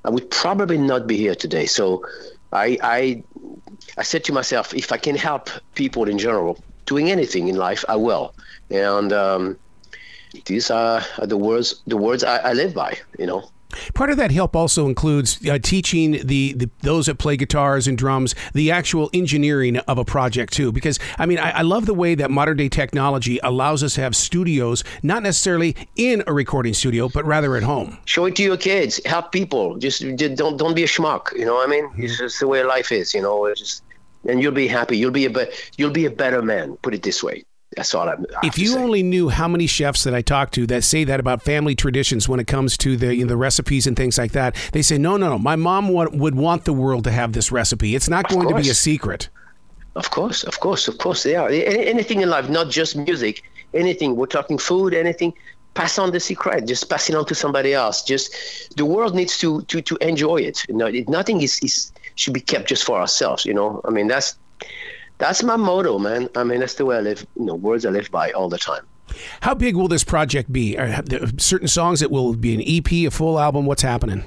I 0.05 0.11
would 0.11 0.31
probably 0.31 0.79
not 0.79 1.07
be 1.07 1.17
here 1.17 1.35
today. 1.35 1.67
So 1.67 2.05
I 2.53 2.79
I 2.83 3.25
I 3.99 4.03
said 4.03 4.25
to 4.25 4.33
myself, 4.33 4.75
if 4.75 4.93
I 4.93 4.97
can 4.97 5.17
help 5.17 5.51
people 5.75 6.09
in 6.09 6.19
general 6.19 6.59
doing 6.87 7.11
anything 7.11 7.49
in 7.49 7.57
life, 7.57 7.85
I 7.89 7.97
will. 7.97 8.35
And 8.71 9.13
um, 9.13 9.59
these 10.47 10.71
are 10.71 11.03
the 11.23 11.37
words 11.37 11.83
the 11.87 11.97
words 11.97 12.25
I, 12.25 12.39
I 12.39 12.53
live 12.53 12.75
by. 12.75 12.99
You 13.19 13.27
know. 13.27 13.52
Part 13.95 14.11
of 14.11 14.17
that 14.17 14.31
help 14.31 14.57
also 14.57 14.87
includes 14.87 15.39
uh, 15.49 15.59
teaching 15.59 16.13
the, 16.13 16.53
the, 16.55 16.71
those 16.81 17.07
that 17.07 17.19
play 17.19 17.37
guitars 17.37 17.87
and 17.87 17.97
drums 17.97 18.35
the 18.55 18.71
actual 18.71 19.11
engineering 19.13 19.79
of 19.79 19.99
a 19.99 20.05
project 20.05 20.53
too. 20.53 20.73
Because 20.73 20.99
I 21.19 21.27
mean, 21.27 21.39
I, 21.39 21.51
I, 21.59 21.63
love 21.63 21.87
the 21.87 21.95
way 21.95 22.15
that 22.15 22.31
modern 22.31 22.57
day 22.57 22.69
technology 22.69 23.39
allows 23.43 23.83
us 23.83 23.95
to 23.95 24.01
have 24.01 24.15
studios, 24.15 24.85
not 25.03 25.23
necessarily 25.23 25.77
in 25.97 26.23
a 26.27 26.33
recording 26.33 26.75
studio, 26.75 27.09
but 27.09 27.25
rather 27.25 27.57
at 27.57 27.63
home. 27.63 27.99
Show 28.05 28.27
it 28.27 28.37
to 28.37 28.43
your 28.43 28.57
kids. 28.57 29.01
Help 29.05 29.33
people. 29.33 29.77
Just, 29.79 30.03
just 30.17 30.37
don't 30.37 30.57
don't 30.57 30.75
be 30.75 30.85
a 30.85 30.87
schmuck. 30.87 31.33
You 31.37 31.45
know 31.45 31.55
what 31.55 31.69
I 31.69 31.71
mean? 31.71 31.89
Mm-hmm. 31.89 32.03
It's 32.03 32.19
just 32.19 32.41
the 32.41 32.49
way 32.49 32.63
life 32.63 32.93
is. 32.93 33.15
You 33.15 33.23
know, 33.23 33.47
it's 33.47 33.61
just, 33.61 33.83
and 34.29 34.41
you'll 34.43 34.53
be 34.53 34.69
happy. 34.69 34.97
You'll 34.99 35.11
be 35.11 35.27
a 35.27 35.31
be- 35.31 35.51
you'll 35.77 35.91
be 35.91 36.07
a 36.07 36.11
better 36.11 36.43
man. 36.43 36.77
Put 36.83 36.95
it 36.95 37.03
this 37.03 37.23
way. 37.23 37.45
That's 37.77 37.95
all 37.95 38.09
I. 38.09 38.17
if 38.43 38.59
you 38.59 38.77
only 38.77 39.03
knew 39.03 39.29
how 39.29 39.49
many 39.49 39.67
chefs 39.67 40.05
that 40.05 40.15
I 40.15 40.23
talk 40.23 40.51
to 40.53 40.67
that 40.67 40.85
say 40.85 41.05
that 41.05 41.21
about 41.21 41.43
family 41.43 41.75
traditions 41.75 42.29
when 42.29 42.39
it 42.39 42.47
comes 42.47 42.77
to 42.79 42.97
the 42.97 43.15
you 43.15 43.25
know, 43.25 43.29
the 43.29 43.37
recipes 43.37 43.87
and 43.87 43.97
things 43.97 44.19
like 44.19 44.33
that, 44.33 44.57
they 44.73 44.83
say 44.83 44.99
no, 44.99 45.17
no, 45.17 45.31
no. 45.31 45.39
My 45.39 45.57
mom 45.57 45.93
would, 45.93 46.19
would 46.19 46.35
want 46.35 46.65
the 46.65 46.73
world 46.73 47.05
to 47.05 47.11
have 47.11 47.33
this 47.33 47.51
recipe. 47.51 47.95
It's 47.95 48.09
not 48.09 48.29
going 48.29 48.49
to 48.49 48.55
be 48.55 48.69
a 48.69 48.75
secret. 48.75 49.29
Of 49.95 50.11
course, 50.11 50.43
of 50.45 50.61
course, 50.61 50.89
of 50.89 50.99
course. 50.99 51.23
they 51.23 51.33
Yeah, 51.33 51.49
anything 51.49 52.21
in 52.21 52.31
life, 52.31 52.49
not 52.49 52.71
just 52.71 52.97
music. 52.97 53.43
Anything. 53.75 54.17
We're 54.17 54.27
talking 54.27 54.59
food. 54.59 54.95
Anything. 54.95 55.35
Pass 55.75 55.99
on 55.99 56.13
the 56.13 56.21
secret. 56.21 56.67
Just 56.67 56.91
pass 56.91 57.09
it 57.09 57.15
on 57.15 57.25
to 57.27 57.35
somebody 57.35 57.73
else. 57.73 58.03
Just 58.03 58.77
the 58.77 58.85
world 58.85 59.15
needs 59.15 59.39
to 59.39 59.63
to 59.63 59.81
to 59.83 59.97
enjoy 60.01 60.37
it. 60.37 60.65
You 60.69 60.77
know, 60.77 60.87
it, 60.87 61.09
nothing 61.09 61.41
is, 61.43 61.59
is 61.63 61.93
should 62.15 62.35
be 62.35 62.41
kept 62.41 62.69
just 62.69 62.85
for 62.85 62.99
ourselves. 63.01 63.45
You 63.45 63.55
know, 63.55 63.81
I 63.85 63.91
mean 63.91 64.09
that's 64.09 64.37
that's 65.23 65.45
my 65.45 65.55
motto, 65.55 66.01
man. 66.01 66.29
I 66.35 66.43
mean, 66.43 66.59
that's 66.59 66.75
the 66.75 66.85
way 66.85 66.97
I 66.97 67.01
live. 67.01 67.25
You 67.37 67.45
know, 67.45 67.55
words 67.55 67.87
I 67.87 67.91
live 67.91 68.11
by 68.11 68.33
all 68.33 68.49
the 68.49 68.59
time. 68.59 68.85
How 69.41 69.55
big 69.55 69.77
will 69.77 69.87
this 69.87 70.03
project 70.03 70.53
be? 70.53 70.77
Are 70.77 71.01
there 71.03 71.29
certain 71.39 71.69
songs 71.69 72.01
that 72.01 72.11
will 72.11 72.35
be 72.35 72.55
an 72.55 72.63
EP, 72.67 72.91
a 73.07 73.11
full 73.11 73.39
album? 73.39 73.65
What's 73.65 73.83
happening? 73.83 74.25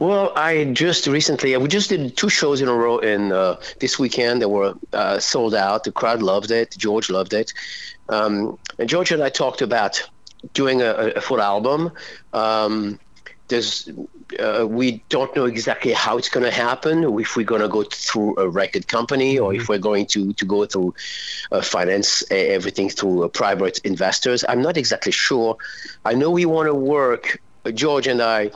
Well, 0.00 0.32
I 0.34 0.64
just 0.72 1.06
recently, 1.06 1.56
we 1.56 1.68
just 1.68 1.90
did 1.90 2.16
two 2.16 2.30
shows 2.30 2.60
in 2.60 2.68
a 2.68 2.74
row 2.74 2.98
in 2.98 3.32
uh, 3.32 3.60
this 3.78 3.98
weekend 3.98 4.42
that 4.42 4.48
were 4.48 4.74
uh, 4.92 5.20
sold 5.20 5.54
out. 5.54 5.84
The 5.84 5.92
crowd 5.92 6.20
loved 6.22 6.50
it. 6.50 6.74
George 6.76 7.08
loved 7.10 7.32
it. 7.32 7.52
Um, 8.08 8.58
and 8.78 8.88
George 8.88 9.12
and 9.12 9.22
I 9.22 9.28
talked 9.28 9.62
about 9.62 10.02
doing 10.52 10.80
a, 10.80 11.12
a 11.14 11.20
full 11.20 11.40
album. 11.40 11.92
Um, 12.32 12.98
there's 13.50 13.88
uh, 14.38 14.66
we 14.66 15.02
don't 15.08 15.34
know 15.36 15.44
exactly 15.44 15.92
how 15.92 16.16
it's 16.16 16.28
going 16.28 16.44
to 16.44 16.52
happen 16.52 17.04
if 17.20 17.36
we're 17.36 17.44
going 17.44 17.60
to 17.60 17.68
go 17.68 17.82
through 17.82 18.36
a 18.38 18.48
record 18.48 18.88
company 18.88 19.38
or 19.38 19.52
mm-hmm. 19.52 19.60
if 19.60 19.68
we're 19.68 19.78
going 19.78 20.06
to 20.06 20.32
to 20.32 20.44
go 20.44 20.64
through 20.64 20.94
uh, 21.52 21.60
finance 21.60 22.24
everything 22.30 22.88
through 22.88 23.24
uh, 23.24 23.28
private 23.28 23.78
investors. 23.80 24.44
I'm 24.48 24.62
not 24.62 24.76
exactly 24.76 25.12
sure. 25.12 25.56
I 26.04 26.14
know 26.14 26.30
we 26.30 26.46
want 26.46 26.68
to 26.68 26.74
work 26.74 27.40
george 27.74 28.06
and 28.06 28.22
i 28.22 28.50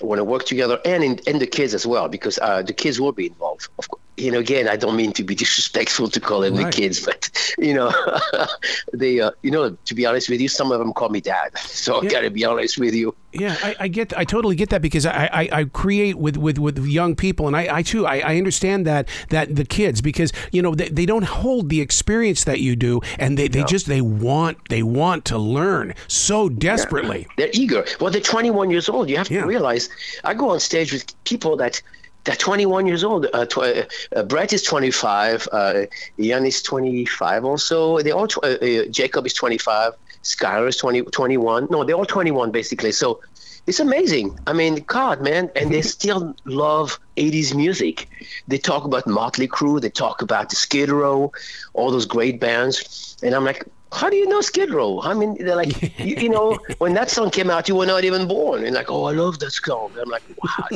want 0.00 0.18
to 0.18 0.24
work 0.24 0.44
together 0.44 0.80
and 0.84 1.04
in, 1.04 1.20
and 1.26 1.40
the 1.40 1.46
kids 1.46 1.74
as 1.74 1.86
well 1.86 2.08
because 2.08 2.38
uh, 2.40 2.62
the 2.62 2.72
kids 2.72 3.00
will 3.00 3.12
be 3.12 3.26
involved 3.26 3.68
of 3.78 3.88
course 3.88 4.02
you 4.16 4.30
know, 4.30 4.38
again, 4.38 4.68
I 4.68 4.76
don't 4.76 4.96
mean 4.96 5.12
to 5.14 5.24
be 5.24 5.34
disrespectful 5.44 6.08
to 6.08 6.20
call 6.20 6.40
them 6.40 6.56
right. 6.56 6.66
the 6.66 6.72
kids, 6.72 7.04
but 7.04 7.30
you 7.58 7.74
know, 7.74 7.92
they, 8.92 9.20
uh, 9.20 9.30
you 9.42 9.50
know, 9.50 9.76
to 9.84 9.94
be 9.94 10.06
honest 10.06 10.28
with 10.28 10.40
you, 10.40 10.48
some 10.48 10.72
of 10.72 10.78
them 10.78 10.92
call 10.92 11.08
me 11.08 11.20
dad. 11.20 11.52
So 11.80 12.02
yeah. 12.02 12.08
I 12.08 12.12
got 12.12 12.20
to 12.22 12.30
be 12.30 12.44
honest 12.44 12.78
with 12.78 12.94
you. 12.94 13.14
Yeah, 13.32 13.56
I, 13.62 13.76
I, 13.80 13.88
get, 13.88 14.16
I 14.18 14.24
totally 14.24 14.54
get 14.54 14.68
that 14.68 14.82
because 14.82 15.06
I, 15.06 15.30
I, 15.32 15.48
I, 15.52 15.64
create 15.64 16.18
with, 16.18 16.36
with, 16.36 16.58
with 16.58 16.84
young 16.84 17.16
people, 17.16 17.46
and 17.46 17.56
I, 17.56 17.78
I 17.78 17.82
too, 17.82 18.06
I, 18.06 18.18
I 18.18 18.36
understand 18.36 18.86
that 18.86 19.08
that 19.30 19.54
the 19.54 19.64
kids 19.64 20.02
because 20.02 20.32
you 20.52 20.60
know 20.60 20.74
they, 20.74 20.88
they 20.88 21.06
don't 21.06 21.24
hold 21.24 21.70
the 21.70 21.80
experience 21.80 22.44
that 22.44 22.60
you 22.60 22.76
do, 22.76 23.00
and 23.18 23.38
they, 23.38 23.48
they 23.48 23.60
no. 23.60 23.66
just 23.66 23.86
they 23.86 24.00
want 24.00 24.58
they 24.68 24.82
want 24.82 25.24
to 25.26 25.38
learn 25.38 25.94
so 26.06 26.48
desperately. 26.48 27.20
Yeah. 27.20 27.34
They're 27.36 27.50
eager. 27.54 27.86
Well, 28.00 28.10
they're 28.10 28.20
21 28.20 28.70
years 28.70 28.88
old. 28.88 29.08
You 29.08 29.16
have 29.16 29.28
to 29.28 29.34
yeah. 29.34 29.44
realize, 29.44 29.88
I 30.24 30.34
go 30.34 30.50
on 30.50 30.60
stage 30.60 30.92
with 30.92 31.24
people 31.24 31.56
that 31.56 31.80
they're 32.24 32.36
21 32.36 32.86
years 32.86 33.04
old. 33.04 33.26
Uh, 33.32 33.46
tw- 33.46 33.58
uh, 33.58 33.84
uh 34.14 34.22
Brett 34.24 34.52
is 34.52 34.62
25. 34.62 35.48
Uh, 35.52 35.86
Ian 36.18 36.46
is 36.46 36.62
25 36.62 37.44
also. 37.44 38.00
They 38.00 38.10
all 38.10 38.26
tw- 38.26 38.44
uh, 38.44 38.58
uh, 38.60 38.84
Jacob 38.90 39.26
is 39.26 39.34
25. 39.34 39.92
Skylar 40.22 40.68
is 40.68 40.76
20, 40.76 41.02
21. 41.02 41.68
No, 41.70 41.84
they're 41.84 41.96
all 41.96 42.04
21 42.04 42.50
basically. 42.50 42.92
So 42.92 43.20
it's 43.66 43.80
amazing. 43.80 44.38
I 44.46 44.52
mean, 44.52 44.84
God, 44.86 45.22
man, 45.22 45.50
and 45.56 45.70
they 45.70 45.82
still 45.96 46.34
love 46.44 46.98
80s 47.16 47.54
music. 47.54 48.08
They 48.48 48.58
talk 48.58 48.84
about 48.84 49.06
Motley 49.06 49.48
Crue, 49.48 49.80
they 49.80 49.90
talk 49.90 50.22
about 50.22 50.50
the 50.50 50.56
Skid 50.56 50.90
Row, 50.90 51.32
all 51.74 51.90
those 51.90 52.06
great 52.06 52.40
bands, 52.40 53.16
and 53.22 53.34
I'm 53.34 53.44
like, 53.44 53.64
how 53.92 54.08
do 54.08 54.16
you 54.16 54.28
know 54.28 54.40
Skid 54.40 54.70
Row? 54.70 55.00
I 55.02 55.14
mean, 55.14 55.36
they're 55.44 55.56
like, 55.56 55.98
you, 55.98 56.16
you, 56.16 56.28
know, 56.28 56.58
when 56.78 56.94
that 56.94 57.10
song 57.10 57.30
came 57.30 57.50
out, 57.50 57.68
you 57.68 57.74
were 57.74 57.86
not 57.86 58.04
even 58.04 58.28
born. 58.28 58.64
And 58.64 58.74
like, 58.74 58.90
oh, 58.90 59.04
I 59.04 59.12
love 59.12 59.38
that 59.40 59.50
song. 59.50 59.92
I'm 60.00 60.08
like, 60.08 60.22
wow, 60.42 60.66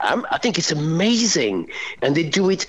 a, 0.00 0.22
I 0.34 0.38
think 0.38 0.58
it's 0.58 0.72
amazing, 0.72 1.70
and 2.02 2.16
they 2.16 2.24
do 2.24 2.50
it 2.50 2.66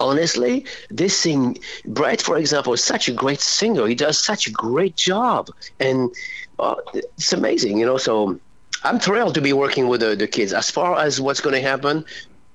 honestly, 0.00 0.64
this 0.88 1.16
sing 1.16 1.58
Brett, 1.84 2.22
for 2.22 2.36
example, 2.38 2.72
is 2.72 2.82
such 2.82 3.08
a 3.08 3.12
great 3.12 3.40
singer. 3.40 3.86
He 3.86 3.94
does 3.94 4.22
such 4.22 4.46
a 4.46 4.50
great 4.50 4.96
job, 4.96 5.48
and 5.78 6.10
uh, 6.58 6.76
it's 6.94 7.32
amazing, 7.32 7.78
you 7.78 7.86
know. 7.86 7.98
So 7.98 8.40
I'm 8.84 8.98
thrilled 8.98 9.34
to 9.34 9.40
be 9.40 9.52
working 9.52 9.88
with 9.88 10.00
the, 10.00 10.16
the 10.16 10.26
kids. 10.26 10.52
As 10.52 10.70
far 10.70 10.98
as 10.98 11.20
what's 11.20 11.40
going 11.40 11.54
to 11.54 11.60
happen 11.60 12.04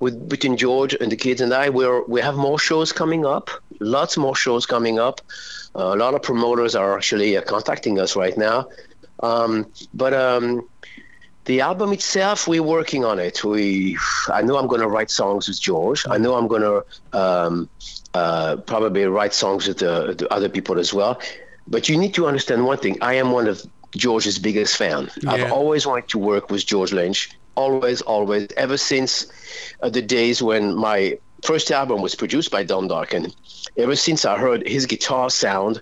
with 0.05 0.29
between 0.29 0.55
George 0.55 0.93
and 1.01 1.11
the 1.11 1.19
kids 1.25 1.41
and 1.41 1.51
I, 1.63 1.65
we're 1.77 2.01
we 2.13 2.19
have 2.21 2.37
more 2.47 2.59
shows 2.69 2.89
coming 3.01 3.23
up. 3.25 3.49
Lots 3.79 4.13
more 4.25 4.35
shows 4.45 4.63
coming 4.65 4.97
up. 5.07 5.17
Uh, 5.75 5.91
a 5.95 5.97
lot 6.03 6.13
of 6.17 6.21
promoters 6.21 6.73
are 6.81 6.91
actually 6.97 7.35
uh, 7.35 7.41
contacting 7.53 7.95
us 7.99 8.15
right 8.23 8.37
now. 8.37 8.57
Um, 9.29 9.51
but 9.93 10.13
um, 10.13 10.69
the 11.45 11.61
album 11.61 11.89
itself, 11.93 12.47
we're 12.47 12.69
working 12.77 13.03
on 13.11 13.17
it. 13.19 13.43
We, 13.43 13.97
I 14.39 14.41
know 14.41 14.57
I'm 14.57 14.67
going 14.67 14.81
to 14.81 14.87
write 14.95 15.11
songs 15.11 15.47
with 15.47 15.59
George. 15.59 16.05
I 16.15 16.17
know 16.17 16.35
I'm 16.35 16.47
going 16.47 16.65
to 16.71 16.77
um, 17.23 17.69
uh, 18.13 18.57
probably 18.57 19.05
write 19.05 19.33
songs 19.33 19.67
with 19.67 19.79
the, 19.79 20.15
the, 20.19 20.31
other 20.33 20.49
people 20.49 20.79
as 20.79 20.93
well. 20.93 21.19
But 21.67 21.89
you 21.89 21.97
need 21.97 22.13
to 22.15 22.27
understand 22.27 22.65
one 22.65 22.77
thing. 22.77 22.97
I 23.01 23.13
am 23.15 23.31
one 23.31 23.47
of 23.47 23.61
George's 23.95 24.39
biggest 24.39 24.75
fan. 24.77 25.09
Yeah. 25.21 25.31
I've 25.31 25.51
always 25.51 25.85
wanted 25.85 26.07
to 26.09 26.19
work 26.19 26.49
with 26.49 26.65
George 26.65 26.93
Lynch. 26.93 27.29
Always, 27.55 28.01
always. 28.01 28.47
Ever 28.57 28.77
since 28.77 29.27
uh, 29.81 29.89
the 29.89 30.01
days 30.01 30.41
when 30.41 30.75
my 30.75 31.17
first 31.43 31.71
album 31.71 32.01
was 32.01 32.15
produced 32.15 32.51
by 32.51 32.63
Don 32.63 32.89
Dokken. 32.89 33.33
Ever 33.77 33.95
since 33.95 34.25
I 34.25 34.37
heard 34.37 34.67
his 34.67 34.85
guitar 34.85 35.29
sound, 35.29 35.81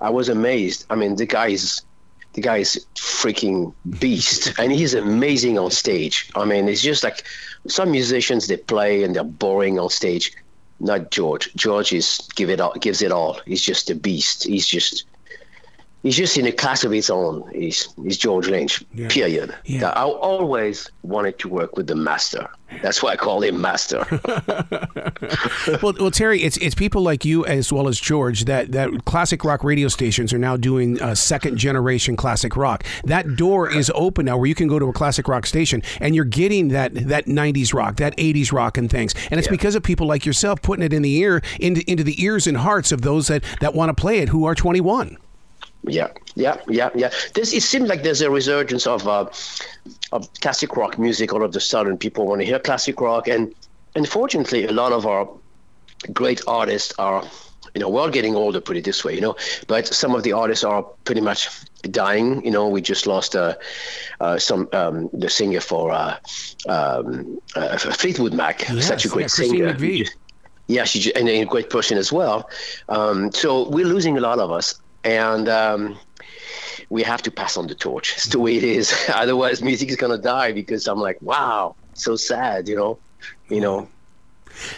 I 0.00 0.10
was 0.10 0.28
amazed. 0.28 0.86
I 0.90 0.96
mean, 0.96 1.16
the 1.16 1.26
guy 1.26 1.48
is 1.48 1.82
the 2.34 2.40
guy 2.40 2.58
is 2.58 2.86
freaking 2.94 3.74
beast 3.98 4.52
and 4.58 4.72
he's 4.72 4.94
amazing 4.94 5.58
on 5.58 5.70
stage 5.70 6.30
i 6.34 6.44
mean 6.46 6.66
it's 6.66 6.80
just 6.80 7.04
like 7.04 7.24
some 7.68 7.90
musicians 7.90 8.46
they 8.46 8.56
play 8.56 9.02
and 9.02 9.14
they're 9.14 9.22
boring 9.24 9.78
on 9.78 9.90
stage 9.90 10.32
not 10.80 11.10
george 11.10 11.52
george 11.56 11.92
is 11.92 12.26
give 12.34 12.48
it 12.48 12.58
all 12.58 12.72
gives 12.80 13.02
it 13.02 13.12
all 13.12 13.38
he's 13.44 13.60
just 13.60 13.90
a 13.90 13.94
beast 13.94 14.44
he's 14.44 14.66
just 14.66 15.04
he's 16.02 16.16
just 16.16 16.36
in 16.36 16.46
a 16.46 16.52
class 16.52 16.84
of 16.84 16.92
his 16.92 17.10
own 17.10 17.48
he's, 17.52 17.88
he's 18.02 18.16
george 18.16 18.48
lynch 18.48 18.84
yeah. 18.94 19.08
period 19.08 19.54
yeah. 19.64 19.90
i 19.90 20.04
always 20.04 20.90
wanted 21.02 21.38
to 21.38 21.48
work 21.48 21.76
with 21.76 21.86
the 21.86 21.96
master 21.96 22.48
that's 22.80 23.02
why 23.02 23.10
I 23.10 23.16
call 23.16 23.42
him 23.42 23.60
master. 23.60 24.06
well, 25.82 25.92
well, 26.00 26.10
Terry, 26.10 26.42
it's 26.42 26.56
it's 26.58 26.74
people 26.74 27.02
like 27.02 27.24
you 27.24 27.44
as 27.44 27.72
well 27.72 27.88
as 27.88 28.00
George 28.00 28.44
that 28.46 28.72
that 28.72 29.04
classic 29.04 29.44
rock 29.44 29.62
radio 29.64 29.88
stations 29.88 30.32
are 30.32 30.38
now 30.38 30.56
doing 30.56 31.00
uh, 31.02 31.14
second 31.14 31.58
generation 31.58 32.16
classic 32.16 32.56
rock. 32.56 32.84
That 33.04 33.36
door 33.36 33.70
is 33.70 33.90
open 33.94 34.26
now, 34.26 34.38
where 34.38 34.46
you 34.46 34.54
can 34.54 34.68
go 34.68 34.78
to 34.78 34.86
a 34.86 34.92
classic 34.92 35.28
rock 35.28 35.46
station 35.46 35.82
and 36.00 36.14
you're 36.14 36.24
getting 36.24 36.68
that 36.68 36.94
that 36.94 37.26
'90s 37.26 37.74
rock, 37.74 37.96
that 37.96 38.16
'80s 38.16 38.52
rock, 38.52 38.78
and 38.78 38.90
things. 38.90 39.14
And 39.30 39.38
it's 39.38 39.48
yeah. 39.48 39.52
because 39.52 39.74
of 39.74 39.82
people 39.82 40.06
like 40.06 40.24
yourself 40.24 40.62
putting 40.62 40.84
it 40.84 40.92
in 40.92 41.02
the 41.02 41.14
ear 41.16 41.42
into 41.60 41.88
into 41.90 42.04
the 42.04 42.22
ears 42.22 42.46
and 42.46 42.56
hearts 42.56 42.92
of 42.92 43.02
those 43.02 43.28
that 43.28 43.44
that 43.60 43.74
want 43.74 43.94
to 43.94 44.00
play 44.00 44.18
it 44.18 44.30
who 44.30 44.44
are 44.44 44.54
21. 44.54 45.18
Yeah, 45.84 46.08
yeah, 46.36 46.58
yeah, 46.68 46.90
yeah. 46.94 47.10
This 47.34 47.52
it 47.52 47.62
seems 47.62 47.88
like 47.88 48.02
there's 48.02 48.20
a 48.20 48.30
resurgence 48.30 48.86
of 48.86 49.06
uh, 49.08 49.26
of 50.12 50.32
classic 50.40 50.76
rock 50.76 50.98
music 50.98 51.32
all 51.32 51.42
of 51.42 51.54
a 51.56 51.60
sudden. 51.60 51.98
People 51.98 52.26
want 52.26 52.40
to 52.40 52.46
hear 52.46 52.60
classic 52.60 53.00
rock, 53.00 53.26
and 53.26 53.52
unfortunately, 53.96 54.64
a 54.64 54.72
lot 54.72 54.92
of 54.92 55.06
our 55.06 55.28
great 56.12 56.40
artists 56.46 56.92
are, 56.98 57.24
you 57.74 57.80
know, 57.80 57.88
we're 57.88 58.10
getting 58.10 58.36
older. 58.36 58.60
Put 58.60 58.76
it 58.76 58.84
this 58.84 59.04
way, 59.04 59.16
you 59.16 59.20
know. 59.20 59.34
But 59.66 59.88
some 59.88 60.14
of 60.14 60.22
the 60.22 60.32
artists 60.34 60.62
are 60.62 60.84
pretty 61.04 61.20
much 61.20 61.48
dying. 61.82 62.44
You 62.44 62.52
know, 62.52 62.68
we 62.68 62.80
just 62.80 63.08
lost 63.08 63.34
uh, 63.34 63.54
uh, 64.20 64.38
some 64.38 64.68
um, 64.72 65.10
the 65.12 65.28
singer 65.28 65.60
for 65.60 65.90
uh, 65.90 66.16
um, 66.68 67.40
uh, 67.56 67.76
Fleetwood 67.76 68.34
Mac, 68.34 68.68
yes, 68.68 68.86
such 68.86 69.04
a 69.04 69.08
great 69.08 69.22
yeah, 69.22 69.26
singer. 69.26 69.76
Yeah, 70.68 70.84
she's 70.84 71.08
and 71.08 71.28
a 71.28 71.44
great 71.44 71.70
person 71.70 71.98
as 71.98 72.12
well. 72.12 72.48
Um, 72.88 73.32
so 73.32 73.68
we're 73.68 73.84
losing 73.84 74.16
a 74.16 74.20
lot 74.20 74.38
of 74.38 74.52
us 74.52 74.80
and 75.04 75.48
um, 75.48 75.98
we 76.90 77.02
have 77.02 77.22
to 77.22 77.30
pass 77.30 77.56
on 77.56 77.66
the 77.66 77.74
torch. 77.74 78.14
It's 78.16 78.26
the 78.26 78.38
way 78.38 78.56
it 78.56 78.64
is. 78.64 78.94
Otherwise, 79.14 79.62
music 79.62 79.88
is 79.88 79.96
gonna 79.96 80.18
die 80.18 80.52
because 80.52 80.86
I'm 80.86 81.00
like, 81.00 81.20
wow, 81.22 81.74
so 81.94 82.16
sad, 82.16 82.68
you 82.68 82.76
know, 82.76 82.98
you 83.48 83.60
know. 83.60 83.88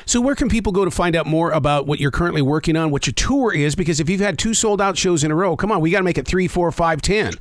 So, 0.07 0.21
where 0.21 0.35
can 0.35 0.49
people 0.49 0.73
go 0.73 0.85
to 0.85 0.90
find 0.90 1.16
out 1.16 1.26
more 1.26 1.50
about 1.50 1.87
what 1.87 1.99
you're 1.99 2.12
currently 2.12 2.43
working 2.43 2.76
on, 2.76 2.90
what 2.90 3.07
your 3.07 3.14
tour 3.14 3.52
is? 3.52 3.75
Because 3.75 3.99
if 3.99 4.09
you've 4.09 4.21
had 4.21 4.38
two 4.38 4.54
sold 4.54 4.81
out 4.81 4.97
shows 4.97 5.25
in 5.25 5.31
a 5.31 5.35
row, 5.35 5.57
come 5.57 5.73
on, 5.73 5.81
we 5.81 5.90
got 5.90 5.99
to 5.99 6.04
make 6.04 6.19
it 6.19 6.26
three, 6.26 6.47
four, 6.47 6.71
five, 6.71 7.02
ten. 7.02 7.35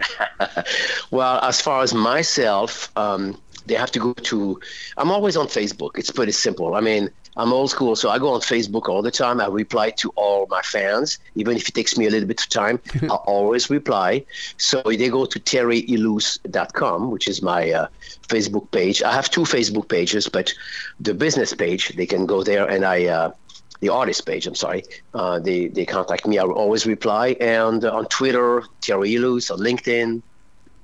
well, 1.11 1.39
as 1.41 1.61
far 1.61 1.83
as 1.83 1.93
myself, 1.93 2.91
um, 2.97 3.39
they 3.65 3.75
have 3.75 3.91
to 3.91 3.99
go 3.99 4.13
to. 4.13 4.59
I'm 4.97 5.11
always 5.11 5.37
on 5.37 5.47
Facebook. 5.47 5.97
It's 5.97 6.11
pretty 6.11 6.31
simple. 6.31 6.75
I 6.75 6.81
mean, 6.81 7.09
I'm 7.35 7.51
old 7.51 7.71
school, 7.71 7.95
so 7.95 8.09
I 8.09 8.19
go 8.19 8.33
on 8.33 8.41
Facebook 8.41 8.89
all 8.89 9.01
the 9.01 9.11
time. 9.11 9.41
I 9.41 9.47
reply 9.47 9.89
to 9.91 10.09
all 10.15 10.45
my 10.49 10.61
fans, 10.61 11.19
even 11.35 11.57
if 11.57 11.67
it 11.67 11.73
takes 11.73 11.97
me 11.97 12.05
a 12.05 12.09
little 12.09 12.27
bit 12.27 12.41
of 12.41 12.49
time. 12.49 12.79
I 13.03 13.15
always 13.15 13.69
reply. 13.69 14.25
So 14.57 14.81
they 14.85 15.09
go 15.09 15.25
to 15.25 15.39
terryilous.com, 15.39 17.11
which 17.11 17.27
is 17.27 17.41
my 17.41 17.71
uh, 17.71 17.87
Facebook 18.27 18.69
page. 18.71 19.01
I 19.01 19.13
have 19.13 19.29
two 19.29 19.41
Facebook 19.41 19.89
pages, 19.89 20.29
but 20.29 20.53
the 20.99 21.13
business 21.13 21.53
page, 21.53 21.89
they 21.89 22.05
can 22.05 22.25
go 22.25 22.43
there 22.43 22.67
and 22.69 22.85
I. 22.85 23.05
Uh, 23.05 23.31
the 23.79 23.89
artist 23.89 24.25
page, 24.25 24.47
I'm 24.47 24.55
sorry, 24.55 24.85
uh, 25.13 25.39
they, 25.39 25.67
they 25.67 25.85
contact 25.85 26.25
me. 26.25 26.39
I 26.39 26.45
will 26.45 26.53
always 26.53 26.85
reply. 26.85 27.35
And 27.41 27.83
uh, 27.83 27.93
on 27.93 28.05
Twitter, 28.05 28.63
Terry 28.79 29.17
on 29.17 29.59
LinkedIn, 29.59 30.21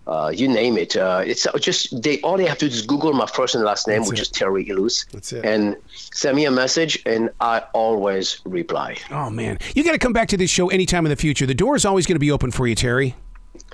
uh, 0.10 0.30
you 0.30 0.48
name 0.48 0.76
it. 0.78 0.98
Uh, 0.98 1.24
it's 1.26 1.46
just 1.60 2.02
they 2.02 2.20
all 2.22 2.36
they 2.36 2.46
have 2.48 2.58
to 2.58 2.68
do 2.68 2.74
is 2.74 2.82
Google 2.86 3.14
my 3.14 3.28
first 3.28 3.54
and 3.54 3.64
last 3.64 3.88
name, 3.88 4.00
That's 4.00 4.10
which 4.10 4.20
it. 4.20 4.24
is 4.24 4.30
Terry 4.30 4.66
Ilous, 4.66 5.06
and 5.44 5.76
send 5.94 6.36
me 6.36 6.46
a 6.46 6.52
message, 6.52 7.02
and 7.06 7.30
I 7.40 7.60
always 7.74 8.42
reply. 8.44 8.98
Oh 9.12 9.30
man, 9.30 9.60
you 9.76 9.84
got 9.84 9.92
to 9.92 10.00
come 10.00 10.14
back 10.14 10.28
to 10.30 10.38
this 10.38 10.50
show 10.50 10.70
anytime 10.70 11.06
in 11.06 11.12
the 11.12 11.16
future. 11.16 11.46
The 11.46 11.54
door 11.54 11.76
is 11.76 11.86
always 11.86 12.08
going 12.08 12.16
to 12.16 12.20
be 12.20 12.32
open 12.32 12.50
for 12.52 12.66
you, 12.68 12.74
Terry. 12.76 13.16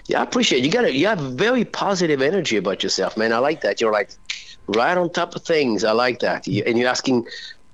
Yeah, 0.07 0.19
I 0.19 0.23
appreciate 0.23 0.59
it. 0.59 0.65
you. 0.65 0.71
Got 0.71 0.81
to 0.81 0.93
you 0.93 1.07
have 1.07 1.19
very 1.19 1.63
positive 1.63 2.21
energy 2.21 2.57
about 2.57 2.83
yourself, 2.83 3.15
man. 3.15 3.31
I 3.31 3.37
like 3.37 3.61
that. 3.61 3.79
You're 3.79 3.93
like 3.93 4.09
right 4.67 4.97
on 4.97 5.09
top 5.11 5.35
of 5.35 5.43
things. 5.43 5.83
I 5.85 5.93
like 5.93 6.19
that, 6.19 6.47
you, 6.47 6.63
and 6.67 6.77
you're 6.77 6.89
asking 6.89 7.25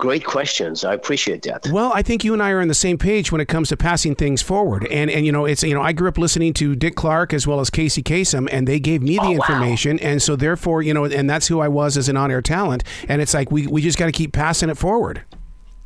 great 0.02 0.26
questions. 0.26 0.84
I 0.84 0.96
appreciate 0.96 1.44
that. 1.44 1.68
Well, 1.72 1.94
I 1.94 2.02
think 2.02 2.24
you 2.24 2.34
and 2.34 2.42
I 2.42 2.50
are 2.50 2.60
on 2.60 2.68
the 2.68 2.74
same 2.74 2.98
page 2.98 3.32
when 3.32 3.40
it 3.40 3.48
comes 3.48 3.70
to 3.70 3.78
passing 3.78 4.16
things 4.16 4.42
forward. 4.42 4.86
And 4.88 5.10
and 5.12 5.26
you 5.26 5.32
know, 5.32 5.46
it's 5.46 5.64
you 5.64 5.76
know, 5.76 5.82
I 5.82 5.94
grew 5.94 6.10
up 6.10 6.18
listening 6.18 6.54
to 6.56 6.76
Dick 6.76 6.96
Clark 6.96 7.34
as 7.34 7.46
well 7.46 7.60
as 7.60 7.70
Casey 7.70 8.02
Kasem, 8.02 8.50
and 8.52 8.68
they 8.68 8.80
gave 8.80 9.04
me 9.04 9.18
the 9.18 9.22
oh, 9.22 9.32
information, 9.32 9.98
wow. 9.98 10.10
and 10.10 10.22
so 10.22 10.36
therefore, 10.36 10.82
you 10.82 10.94
know, 10.94 11.06
and 11.06 11.30
that's 11.30 11.48
who 11.48 11.62
I 11.62 11.68
was 11.68 11.96
as 11.98 12.10
an 12.10 12.18
on-air 12.18 12.42
talent. 12.42 12.84
And 13.08 13.22
it's 13.22 13.34
like 13.34 13.52
we 13.52 13.68
we 13.68 13.82
just 13.82 13.98
got 13.98 14.08
to 14.08 14.12
keep 14.12 14.34
passing 14.34 14.70
it 14.70 14.78
forward. 14.78 15.22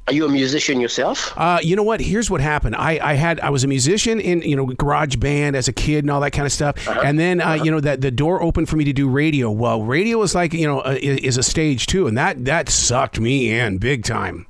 Are 0.08 0.14
you 0.14 0.26
a 0.26 0.30
musician 0.30 0.80
yourself? 0.80 1.34
Uh, 1.36 1.60
you 1.64 1.76
know 1.76 1.82
what? 1.82 2.00
Here's 2.00 2.30
what 2.30 2.40
happened. 2.40 2.76
I, 2.76 3.00
I 3.02 3.14
had 3.16 3.40
I 3.40 3.50
was 3.50 3.64
a 3.64 3.68
musician 3.68 4.20
in 4.20 4.44
you 4.44 4.56
know 4.56 4.68
garage 4.68 5.16
band 5.16 5.56
as 5.56 5.68
a 5.68 5.74
kid 5.74 6.04
and 6.04 6.12
all 6.12 6.22
that 6.22 6.32
kind 6.32 6.46
of 6.46 6.52
stuff. 6.52 6.88
Uh-huh. 6.88 7.02
And 7.04 7.18
then 7.18 7.42
uh, 7.42 7.46
uh-huh. 7.46 7.64
you 7.64 7.72
know 7.72 7.80
that 7.80 8.02
the 8.02 8.12
door 8.12 8.40
opened 8.42 8.70
for 8.70 8.76
me 8.76 8.84
to 8.84 8.94
do 8.94 9.10
radio. 9.10 9.50
Well, 9.50 9.82
radio 9.82 10.22
is 10.22 10.36
like 10.36 10.54
you 10.54 10.68
know 10.68 10.82
uh, 10.82 10.96
is 11.02 11.38
a 11.38 11.44
stage 11.44 11.88
too, 11.88 12.06
and 12.06 12.16
that 12.20 12.46
that 12.46 12.70
sucked 12.70 13.20
me 13.20 13.52
in 13.52 13.80
big 13.80 14.04
time. 14.04 14.46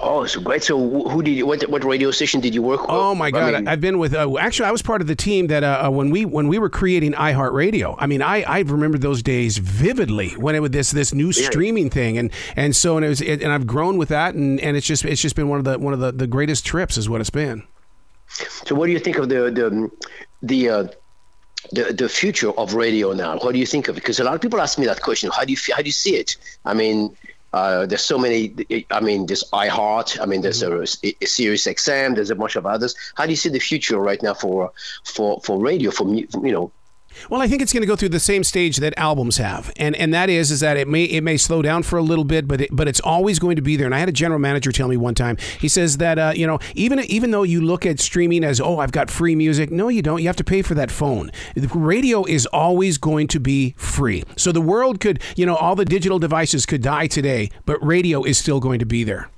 Oh, 0.00 0.26
so 0.26 0.40
great! 0.40 0.62
So, 0.62 0.78
who 1.08 1.22
did 1.22 1.32
you? 1.32 1.46
What, 1.46 1.68
what 1.68 1.82
radio 1.82 2.10
station 2.12 2.40
did 2.40 2.54
you 2.54 2.62
work 2.62 2.82
with? 2.82 2.90
Oh 2.90 3.14
my 3.14 3.30
God! 3.30 3.54
I 3.54 3.58
mean, 3.58 3.68
I've 3.68 3.80
been 3.80 3.98
with. 3.98 4.14
Uh, 4.14 4.38
actually, 4.38 4.66
I 4.66 4.70
was 4.70 4.80
part 4.80 5.00
of 5.00 5.08
the 5.08 5.16
team 5.16 5.48
that 5.48 5.64
uh, 5.64 5.86
uh 5.86 5.90
when 5.90 6.10
we 6.10 6.24
when 6.24 6.46
we 6.46 6.58
were 6.58 6.70
creating 6.70 7.12
iHeartRadio. 7.12 7.96
I 7.98 8.06
mean, 8.06 8.22
I 8.22 8.42
I 8.42 8.60
remember 8.60 8.98
those 8.98 9.22
days 9.22 9.58
vividly 9.58 10.30
when 10.30 10.54
it 10.54 10.60
was 10.60 10.70
this 10.70 10.92
this 10.92 11.12
new 11.12 11.32
yeah. 11.32 11.46
streaming 11.46 11.90
thing, 11.90 12.16
and 12.16 12.30
and 12.54 12.76
so 12.76 12.96
and 12.96 13.04
it 13.04 13.08
was 13.08 13.20
it, 13.20 13.42
and 13.42 13.52
I've 13.52 13.66
grown 13.66 13.98
with 13.98 14.10
that, 14.10 14.34
and, 14.34 14.60
and 14.60 14.76
it's 14.76 14.86
just 14.86 15.04
it's 15.04 15.20
just 15.20 15.34
been 15.34 15.48
one 15.48 15.58
of 15.58 15.64
the 15.64 15.78
one 15.78 15.92
of 15.92 16.00
the, 16.00 16.12
the 16.12 16.28
greatest 16.28 16.64
trips 16.64 16.96
is 16.96 17.08
what 17.08 17.20
it's 17.20 17.30
been. 17.30 17.64
So, 18.28 18.76
what 18.76 18.86
do 18.86 18.92
you 18.92 19.00
think 19.00 19.18
of 19.18 19.28
the 19.28 19.50
the 19.50 19.90
the 20.42 20.68
uh, 20.68 20.88
the, 21.72 21.92
the 21.92 22.08
future 22.08 22.50
of 22.52 22.74
radio 22.74 23.12
now? 23.12 23.38
What 23.38 23.52
do 23.52 23.58
you 23.58 23.66
think 23.66 23.88
of 23.88 23.96
it? 23.96 24.00
Because 24.00 24.20
a 24.20 24.24
lot 24.24 24.34
of 24.34 24.40
people 24.40 24.60
ask 24.60 24.78
me 24.78 24.86
that 24.86 25.02
question. 25.02 25.30
How 25.34 25.44
do 25.44 25.52
you 25.52 25.58
how 25.74 25.82
do 25.82 25.86
you 25.86 25.92
see 25.92 26.16
it? 26.16 26.36
I 26.64 26.74
mean, 26.74 27.16
uh, 27.52 27.86
there's 27.86 28.04
so 28.04 28.18
many. 28.18 28.54
I 28.90 29.00
mean, 29.00 29.26
there's 29.26 29.44
iHeart. 29.52 30.20
I 30.20 30.26
mean, 30.26 30.42
there's 30.42 30.62
mm-hmm. 30.62 31.06
a, 31.06 31.24
a 31.24 31.26
Sirius 31.26 31.66
XM. 31.66 32.14
There's 32.14 32.30
a 32.30 32.34
bunch 32.34 32.56
of 32.56 32.66
others. 32.66 32.94
How 33.14 33.24
do 33.24 33.30
you 33.30 33.36
see 33.36 33.48
the 33.48 33.58
future 33.58 33.98
right 33.98 34.22
now 34.22 34.34
for 34.34 34.72
for 35.04 35.40
for 35.42 35.58
radio? 35.58 35.90
For 35.90 36.06
you 36.14 36.52
know, 36.52 36.70
Well, 37.28 37.42
I 37.42 37.48
think 37.48 37.62
it's 37.62 37.72
going 37.72 37.82
to 37.82 37.86
go 37.86 37.96
through 37.96 38.10
the 38.10 38.20
same 38.20 38.44
stage 38.44 38.78
that 38.78 38.94
albums 38.96 39.36
have, 39.36 39.72
and 39.76 39.94
and 39.96 40.12
that 40.14 40.30
is 40.30 40.50
is 40.50 40.60
that 40.60 40.76
it 40.76 40.88
may 40.88 41.04
it 41.04 41.22
may 41.22 41.36
slow 41.36 41.62
down 41.62 41.82
for 41.82 41.98
a 41.98 42.02
little 42.02 42.24
bit, 42.24 42.48
but 42.48 42.62
it, 42.62 42.70
but 42.72 42.88
it's 42.88 43.00
always 43.00 43.38
going 43.38 43.56
to 43.56 43.62
be 43.62 43.76
there. 43.76 43.86
And 43.86 43.94
I 43.94 43.98
had 43.98 44.08
a 44.08 44.12
general 44.12 44.38
manager 44.38 44.72
tell 44.72 44.88
me 44.88 44.96
one 44.96 45.14
time. 45.14 45.36
He 45.60 45.68
says 45.68 45.98
that 45.98 46.18
uh, 46.18 46.32
you 46.34 46.46
know 46.46 46.58
even 46.74 47.00
even 47.00 47.30
though 47.30 47.42
you 47.42 47.60
look 47.60 47.84
at 47.86 48.00
streaming 48.00 48.44
as 48.44 48.60
oh 48.60 48.78
I've 48.78 48.92
got 48.92 49.10
free 49.10 49.34
music, 49.34 49.70
no 49.70 49.88
you 49.88 50.02
don't. 50.02 50.20
You 50.20 50.28
have 50.28 50.36
to 50.36 50.44
pay 50.44 50.62
for 50.62 50.74
that 50.74 50.90
phone. 50.90 51.30
The 51.54 51.68
radio 51.68 52.24
is 52.24 52.46
always 52.46 52.98
going 52.98 53.28
to 53.28 53.40
be 53.40 53.74
free. 53.76 54.24
So 54.36 54.52
the 54.52 54.60
world 54.60 55.00
could 55.00 55.22
you 55.36 55.46
know 55.46 55.56
all 55.56 55.74
the 55.74 55.84
digital 55.84 56.18
devices 56.18 56.66
could 56.66 56.82
die 56.82 57.06
today, 57.06 57.50
but 57.66 57.84
radio 57.84 58.22
is 58.22 58.38
still 58.38 58.60
going 58.60 58.78
to 58.78 58.86
be 58.86 59.04
there. 59.04 59.28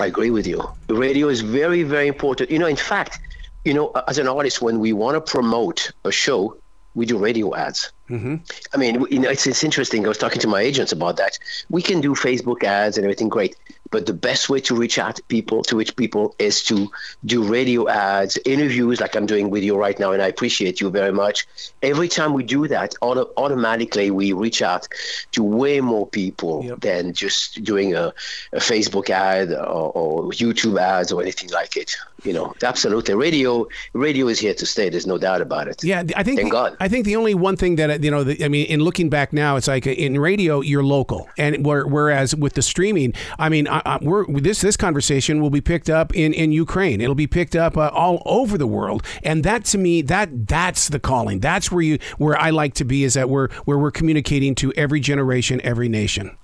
I 0.00 0.06
agree 0.06 0.30
with 0.30 0.46
you. 0.46 0.62
Radio 0.88 1.28
is 1.28 1.40
very 1.40 1.82
very 1.82 2.08
important. 2.08 2.50
You 2.50 2.58
know, 2.58 2.66
in 2.66 2.76
fact, 2.76 3.18
you 3.64 3.74
know, 3.74 3.92
as 4.08 4.18
an 4.18 4.28
artist, 4.28 4.62
when 4.62 4.78
we 4.78 4.92
want 4.92 5.14
to 5.14 5.32
promote 5.32 5.90
a 6.04 6.12
show, 6.12 6.56
we 6.94 7.06
do 7.06 7.18
radio 7.18 7.54
ads. 7.54 7.92
Mm-hmm. 8.08 8.36
I 8.74 8.76
mean, 8.76 9.06
you 9.10 9.20
know, 9.20 9.30
it's, 9.30 9.46
it's 9.46 9.62
interesting. 9.62 10.04
I 10.04 10.08
was 10.08 10.18
talking 10.18 10.40
to 10.40 10.48
my 10.48 10.60
agents 10.60 10.92
about 10.92 11.16
that. 11.18 11.38
We 11.68 11.82
can 11.82 12.00
do 12.00 12.14
Facebook 12.14 12.64
ads 12.64 12.96
and 12.96 13.04
everything 13.04 13.28
great, 13.28 13.56
but 13.90 14.06
the 14.06 14.12
best 14.12 14.48
way 14.48 14.60
to 14.60 14.74
reach 14.74 14.98
out 14.98 15.16
to 15.16 15.22
people, 15.24 15.62
to 15.64 15.76
reach 15.76 15.96
people, 15.96 16.34
is 16.38 16.62
to 16.64 16.90
do 17.24 17.42
radio 17.42 17.88
ads, 17.88 18.38
interviews, 18.44 19.00
like 19.00 19.16
I'm 19.16 19.26
doing 19.26 19.50
with 19.50 19.62
you 19.62 19.76
right 19.76 19.98
now, 19.98 20.12
and 20.12 20.22
I 20.22 20.28
appreciate 20.28 20.80
you 20.80 20.90
very 20.90 21.12
much. 21.12 21.46
Every 21.82 22.08
time 22.08 22.32
we 22.32 22.44
do 22.44 22.68
that, 22.68 22.94
auto- 23.00 23.30
automatically 23.36 24.10
we 24.10 24.32
reach 24.32 24.62
out 24.62 24.88
to 25.32 25.42
way 25.42 25.80
more 25.80 26.06
people 26.06 26.64
yep. 26.64 26.80
than 26.80 27.12
just 27.12 27.62
doing 27.64 27.94
a, 27.94 28.12
a 28.52 28.58
Facebook 28.58 29.10
ad 29.10 29.52
or, 29.52 29.92
or 29.92 30.30
YouTube 30.30 30.80
ads 30.80 31.12
or 31.12 31.20
anything 31.20 31.50
like 31.50 31.76
it. 31.76 31.96
You 32.24 32.32
know, 32.34 32.54
absolutely. 32.62 33.14
Radio, 33.14 33.66
radio 33.94 34.28
is 34.28 34.38
here 34.38 34.54
to 34.54 34.66
stay. 34.66 34.90
There's 34.90 35.06
no 35.06 35.16
doubt 35.16 35.40
about 35.40 35.68
it. 35.68 35.82
Yeah, 35.82 36.04
I 36.14 36.22
think. 36.22 36.38
Thank 36.38 36.52
God. 36.52 36.76
I 36.78 36.86
think 36.88 37.06
the 37.06 37.16
only 37.16 37.34
one 37.34 37.56
thing 37.56 37.76
that 37.76 37.90
uh, 37.90 37.98
you 38.00 38.10
know, 38.10 38.24
the, 38.24 38.44
I 38.44 38.48
mean, 38.48 38.66
in 38.66 38.80
looking 38.80 39.08
back 39.08 39.32
now, 39.32 39.56
it's 39.56 39.68
like 39.68 39.86
uh, 39.86 39.90
in 39.90 40.20
radio 40.20 40.60
you're 40.60 40.84
local, 40.84 41.28
and 41.38 41.64
whereas 41.64 42.34
with 42.34 42.54
the 42.54 42.62
streaming, 42.62 43.14
I 43.38 43.48
mean, 43.48 43.68
I, 43.68 43.79
I, 43.84 43.98
we're 44.00 44.26
this 44.26 44.60
this 44.60 44.76
conversation 44.76 45.40
will 45.40 45.50
be 45.50 45.60
picked 45.60 45.90
up 45.90 46.14
in 46.14 46.32
in 46.32 46.52
Ukraine. 46.52 47.00
It'll 47.00 47.14
be 47.14 47.26
picked 47.26 47.56
up 47.56 47.76
uh, 47.76 47.88
all 47.88 48.22
over 48.24 48.56
the 48.56 48.66
world, 48.66 49.04
and 49.22 49.44
that 49.44 49.64
to 49.66 49.78
me, 49.78 50.02
that 50.02 50.48
that's 50.48 50.88
the 50.88 50.98
calling. 50.98 51.40
That's 51.40 51.70
where 51.70 51.82
you 51.82 51.98
where 52.18 52.38
I 52.38 52.50
like 52.50 52.74
to 52.74 52.84
be 52.84 53.04
is 53.04 53.14
that 53.14 53.28
we're 53.28 53.48
where 53.64 53.78
we're 53.78 53.90
communicating 53.90 54.54
to 54.56 54.72
every 54.74 55.00
generation, 55.00 55.60
every 55.62 55.88
nation. 55.88 56.36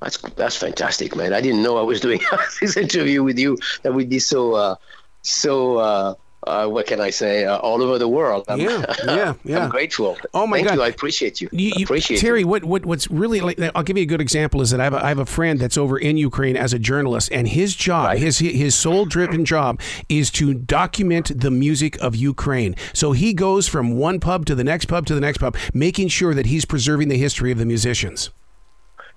That's 0.00 0.18
that's 0.18 0.56
fantastic, 0.56 1.16
man. 1.16 1.32
I 1.32 1.40
didn't 1.40 1.62
know 1.62 1.76
I 1.78 1.82
was 1.82 2.00
doing 2.00 2.20
this 2.60 2.76
interview 2.76 3.22
with 3.22 3.38
you 3.38 3.58
that 3.82 3.94
would 3.94 4.08
be 4.08 4.18
so 4.18 4.54
uh, 4.54 4.76
so. 5.22 5.78
Uh, 5.78 6.14
uh, 6.46 6.66
what 6.66 6.86
can 6.86 7.00
I 7.00 7.10
say? 7.10 7.44
Uh, 7.44 7.56
all 7.58 7.82
over 7.82 7.98
the 7.98 8.08
world. 8.08 8.44
I'm, 8.48 8.60
yeah, 8.60 8.84
yeah, 9.04 9.34
yeah. 9.44 9.64
I'm 9.64 9.70
grateful. 9.70 10.16
Oh 10.32 10.46
my 10.46 10.58
Thank 10.58 10.68
God. 10.68 10.74
you. 10.76 10.82
I 10.82 10.88
appreciate 10.88 11.40
you. 11.40 11.48
you, 11.52 11.72
you 11.76 11.84
appreciate 11.84 12.20
Terry, 12.20 12.40
you. 12.40 12.48
what, 12.48 12.64
what 12.64 12.84
what's 12.86 13.10
really 13.10 13.40
like? 13.40 13.58
I'll 13.74 13.82
give 13.82 13.96
you 13.96 14.02
a 14.02 14.06
good 14.06 14.20
example. 14.20 14.60
Is 14.60 14.70
that 14.70 14.80
I 14.80 14.84
have 14.84 14.94
a, 14.94 15.04
I 15.04 15.08
have 15.08 15.18
a 15.18 15.26
friend 15.26 15.58
that's 15.58 15.78
over 15.78 15.98
in 15.98 16.16
Ukraine 16.16 16.56
as 16.56 16.72
a 16.72 16.78
journalist, 16.78 17.30
and 17.32 17.48
his 17.48 17.74
job, 17.74 18.06
right. 18.06 18.18
his 18.18 18.38
his 18.38 18.74
sole 18.74 19.04
driven 19.04 19.44
job, 19.44 19.80
is 20.08 20.30
to 20.32 20.54
document 20.54 21.40
the 21.40 21.50
music 21.50 21.96
of 22.00 22.14
Ukraine. 22.14 22.76
So 22.92 23.12
he 23.12 23.32
goes 23.32 23.68
from 23.68 23.96
one 23.96 24.20
pub 24.20 24.46
to 24.46 24.54
the 24.54 24.64
next 24.64 24.86
pub 24.86 25.06
to 25.06 25.14
the 25.14 25.20
next 25.20 25.38
pub, 25.38 25.56
making 25.72 26.08
sure 26.08 26.34
that 26.34 26.46
he's 26.46 26.64
preserving 26.64 27.08
the 27.08 27.18
history 27.18 27.52
of 27.52 27.58
the 27.58 27.66
musicians. 27.66 28.30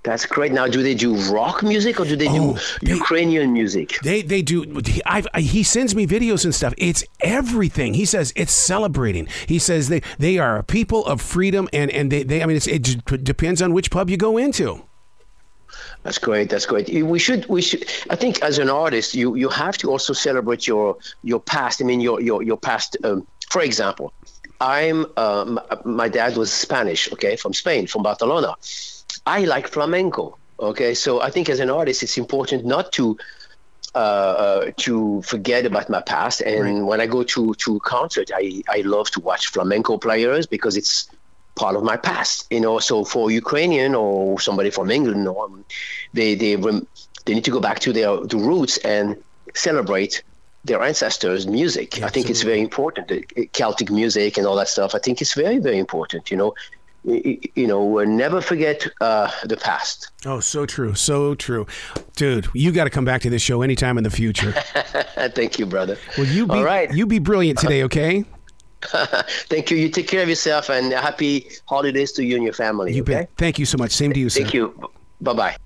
That's 0.08 0.26
great. 0.26 0.54
Now, 0.54 0.68
do 0.68 0.82
they 0.82 0.94
do 0.96 1.16
rock 1.30 1.62
music 1.64 2.00
or 2.00 2.06
do 2.06 2.16
they 2.16 2.30
oh, 2.30 2.54
do 2.54 2.60
they, 2.82 2.94
Ukrainian 2.94 3.52
music? 3.52 4.00
They 4.04 4.22
they 4.22 4.42
do. 4.42 4.82
I, 5.06 5.42
he 5.42 5.64
sends 5.64 5.94
me 5.96 6.08
videos 6.08 6.46
and 6.46 6.56
stuff. 6.56 6.74
It's 6.78 7.04
everything. 7.20 7.94
He 7.94 8.06
says 8.06 8.32
it's 8.38 8.54
celebrating. 8.54 9.28
He 9.48 9.60
says 9.60 9.90
they 9.90 10.02
they 10.18 10.38
are 10.38 10.60
a 10.60 10.64
people 10.64 11.06
of 11.06 11.22
freedom 11.22 11.68
and 11.74 11.92
and 11.92 12.10
they, 12.10 12.24
they 12.24 12.42
I 12.42 12.46
mean 12.46 12.56
it 12.56 13.24
depends 13.26 13.62
on 13.62 13.74
which 13.74 13.92
pub 13.92 14.10
you 14.10 14.16
go 14.16 14.38
into. 14.38 14.82
That's 16.04 16.20
great. 16.20 16.50
That's 16.50 16.66
great. 16.66 16.88
We 17.04 17.20
should. 17.20 17.46
We 17.50 17.62
should. 17.62 17.84
I 18.10 18.16
think 18.16 18.42
as 18.42 18.60
an 18.60 18.70
artist, 18.70 19.14
you 19.14 19.36
you 19.36 19.50
have 19.50 19.78
to 19.80 19.92
also 19.92 20.14
celebrate 20.14 20.66
your 20.66 20.96
your 21.24 21.42
past. 21.42 21.82
I 21.82 21.84
mean, 21.84 22.00
your 22.00 22.22
your 22.22 22.42
your 22.42 22.58
past. 22.58 22.96
Um, 23.04 23.28
for 23.50 23.62
example, 23.62 24.14
I'm 24.62 25.06
um, 25.18 25.60
my 25.84 26.08
dad 26.08 26.38
was 26.38 26.50
Spanish. 26.50 27.12
Okay, 27.12 27.36
from 27.36 27.54
Spain, 27.54 27.88
from 27.88 28.04
Barcelona 28.04 28.56
I 29.28 29.40
like 29.44 29.68
flamenco. 29.68 30.38
Okay, 30.60 30.94
so 30.96 31.22
I 31.22 31.30
think 31.30 31.50
as 31.50 31.60
an 31.60 31.70
artist, 31.70 32.02
it's 32.02 32.18
important 32.18 32.66
not 32.66 32.92
to 32.94 33.18
uh, 33.94 33.98
uh, 33.98 34.72
to 34.78 35.22
forget 35.22 35.66
about 35.66 35.90
my 35.90 36.02
past. 36.02 36.42
And 36.42 36.64
right. 36.64 36.82
when 36.90 37.02
I 37.02 37.08
go 37.08 37.24
to 37.24 37.54
to 37.56 37.80
concert, 37.82 38.32
I 38.34 38.64
I 38.70 38.80
love 38.82 39.12
to 39.12 39.20
watch 39.20 39.48
flamenco 39.48 39.98
players 39.98 40.48
because 40.48 40.78
it's 40.78 41.10
part 41.56 41.76
of 41.76 41.84
my 41.84 41.98
past. 41.98 42.48
You 42.50 42.62
know, 42.62 42.80
so 42.80 43.04
for 43.04 43.30
Ukrainian 43.30 43.96
or 43.96 44.40
somebody 44.40 44.70
from 44.70 44.90
England, 44.92 45.28
or, 45.28 45.46
um, 45.46 45.66
they 46.14 46.36
they 46.36 46.56
they 47.26 47.34
need 47.36 47.46
to 47.50 47.52
go 47.52 47.60
back 47.60 47.80
to 47.80 47.92
their 47.92 48.16
the 48.34 48.38
roots 48.38 48.78
and 48.78 49.18
celebrate 49.54 50.24
their 50.64 50.82
ancestors' 50.82 51.48
music. 51.48 52.02
I 52.02 52.10
think 52.10 52.30
it's 52.30 52.44
very 52.44 52.62
important. 52.62 53.08
The 53.08 53.48
Celtic 53.54 53.90
music 53.92 54.38
and 54.38 54.46
all 54.48 54.56
that 54.56 54.70
stuff. 54.70 54.96
I 54.96 55.00
think 55.00 55.22
it's 55.22 55.34
very 55.34 55.60
very 55.60 55.80
important. 55.80 56.32
You 56.32 56.38
know, 56.38 56.54
you 57.04 57.68
know, 57.68 58.04
never 58.04 58.42
forget 58.42 58.88
uh, 59.02 59.32
the 59.46 59.58
past. 59.58 60.12
Oh, 60.26 60.40
so 60.40 60.66
true, 60.66 60.94
so 60.94 61.36
true, 61.36 61.66
dude. 62.16 62.48
You 62.54 62.72
got 62.72 62.84
to 62.86 62.90
come 62.90 63.06
back 63.06 63.22
to 63.22 63.30
this 63.30 63.42
show 63.42 63.62
anytime 63.62 63.98
in 63.98 64.04
the 64.04 64.10
future. 64.10 64.52
Thank 65.32 65.60
you, 65.60 65.66
brother. 65.66 65.98
Well, 66.18 66.28
you 66.28 66.46
be, 66.46 66.54
All 66.54 66.64
right. 66.64 66.94
You 66.94 67.06
be 67.06 67.20
brilliant 67.20 67.60
today, 67.60 67.84
okay? 67.84 68.26
Thank 68.82 69.72
you. 69.72 69.78
You 69.78 69.90
take 69.90 70.08
care 70.08 70.22
of 70.22 70.30
yourself, 70.30 70.70
and 70.70 70.92
happy 70.92 71.48
holidays 71.66 72.12
to 72.14 72.24
you 72.24 72.36
and 72.36 72.44
your 72.44 72.54
family. 72.54 72.94
You 72.94 73.02
okay? 73.04 73.14
bet. 73.14 73.30
Thank 73.38 73.60
you 73.60 73.66
so 73.66 73.78
much. 73.78 73.92
Same 73.92 74.14
to 74.14 74.20
you, 74.20 74.30
Sir. 74.30 74.42
Thank 74.42 74.54
you. 74.54 74.92
Bye 75.22 75.34
bye. 75.34 75.58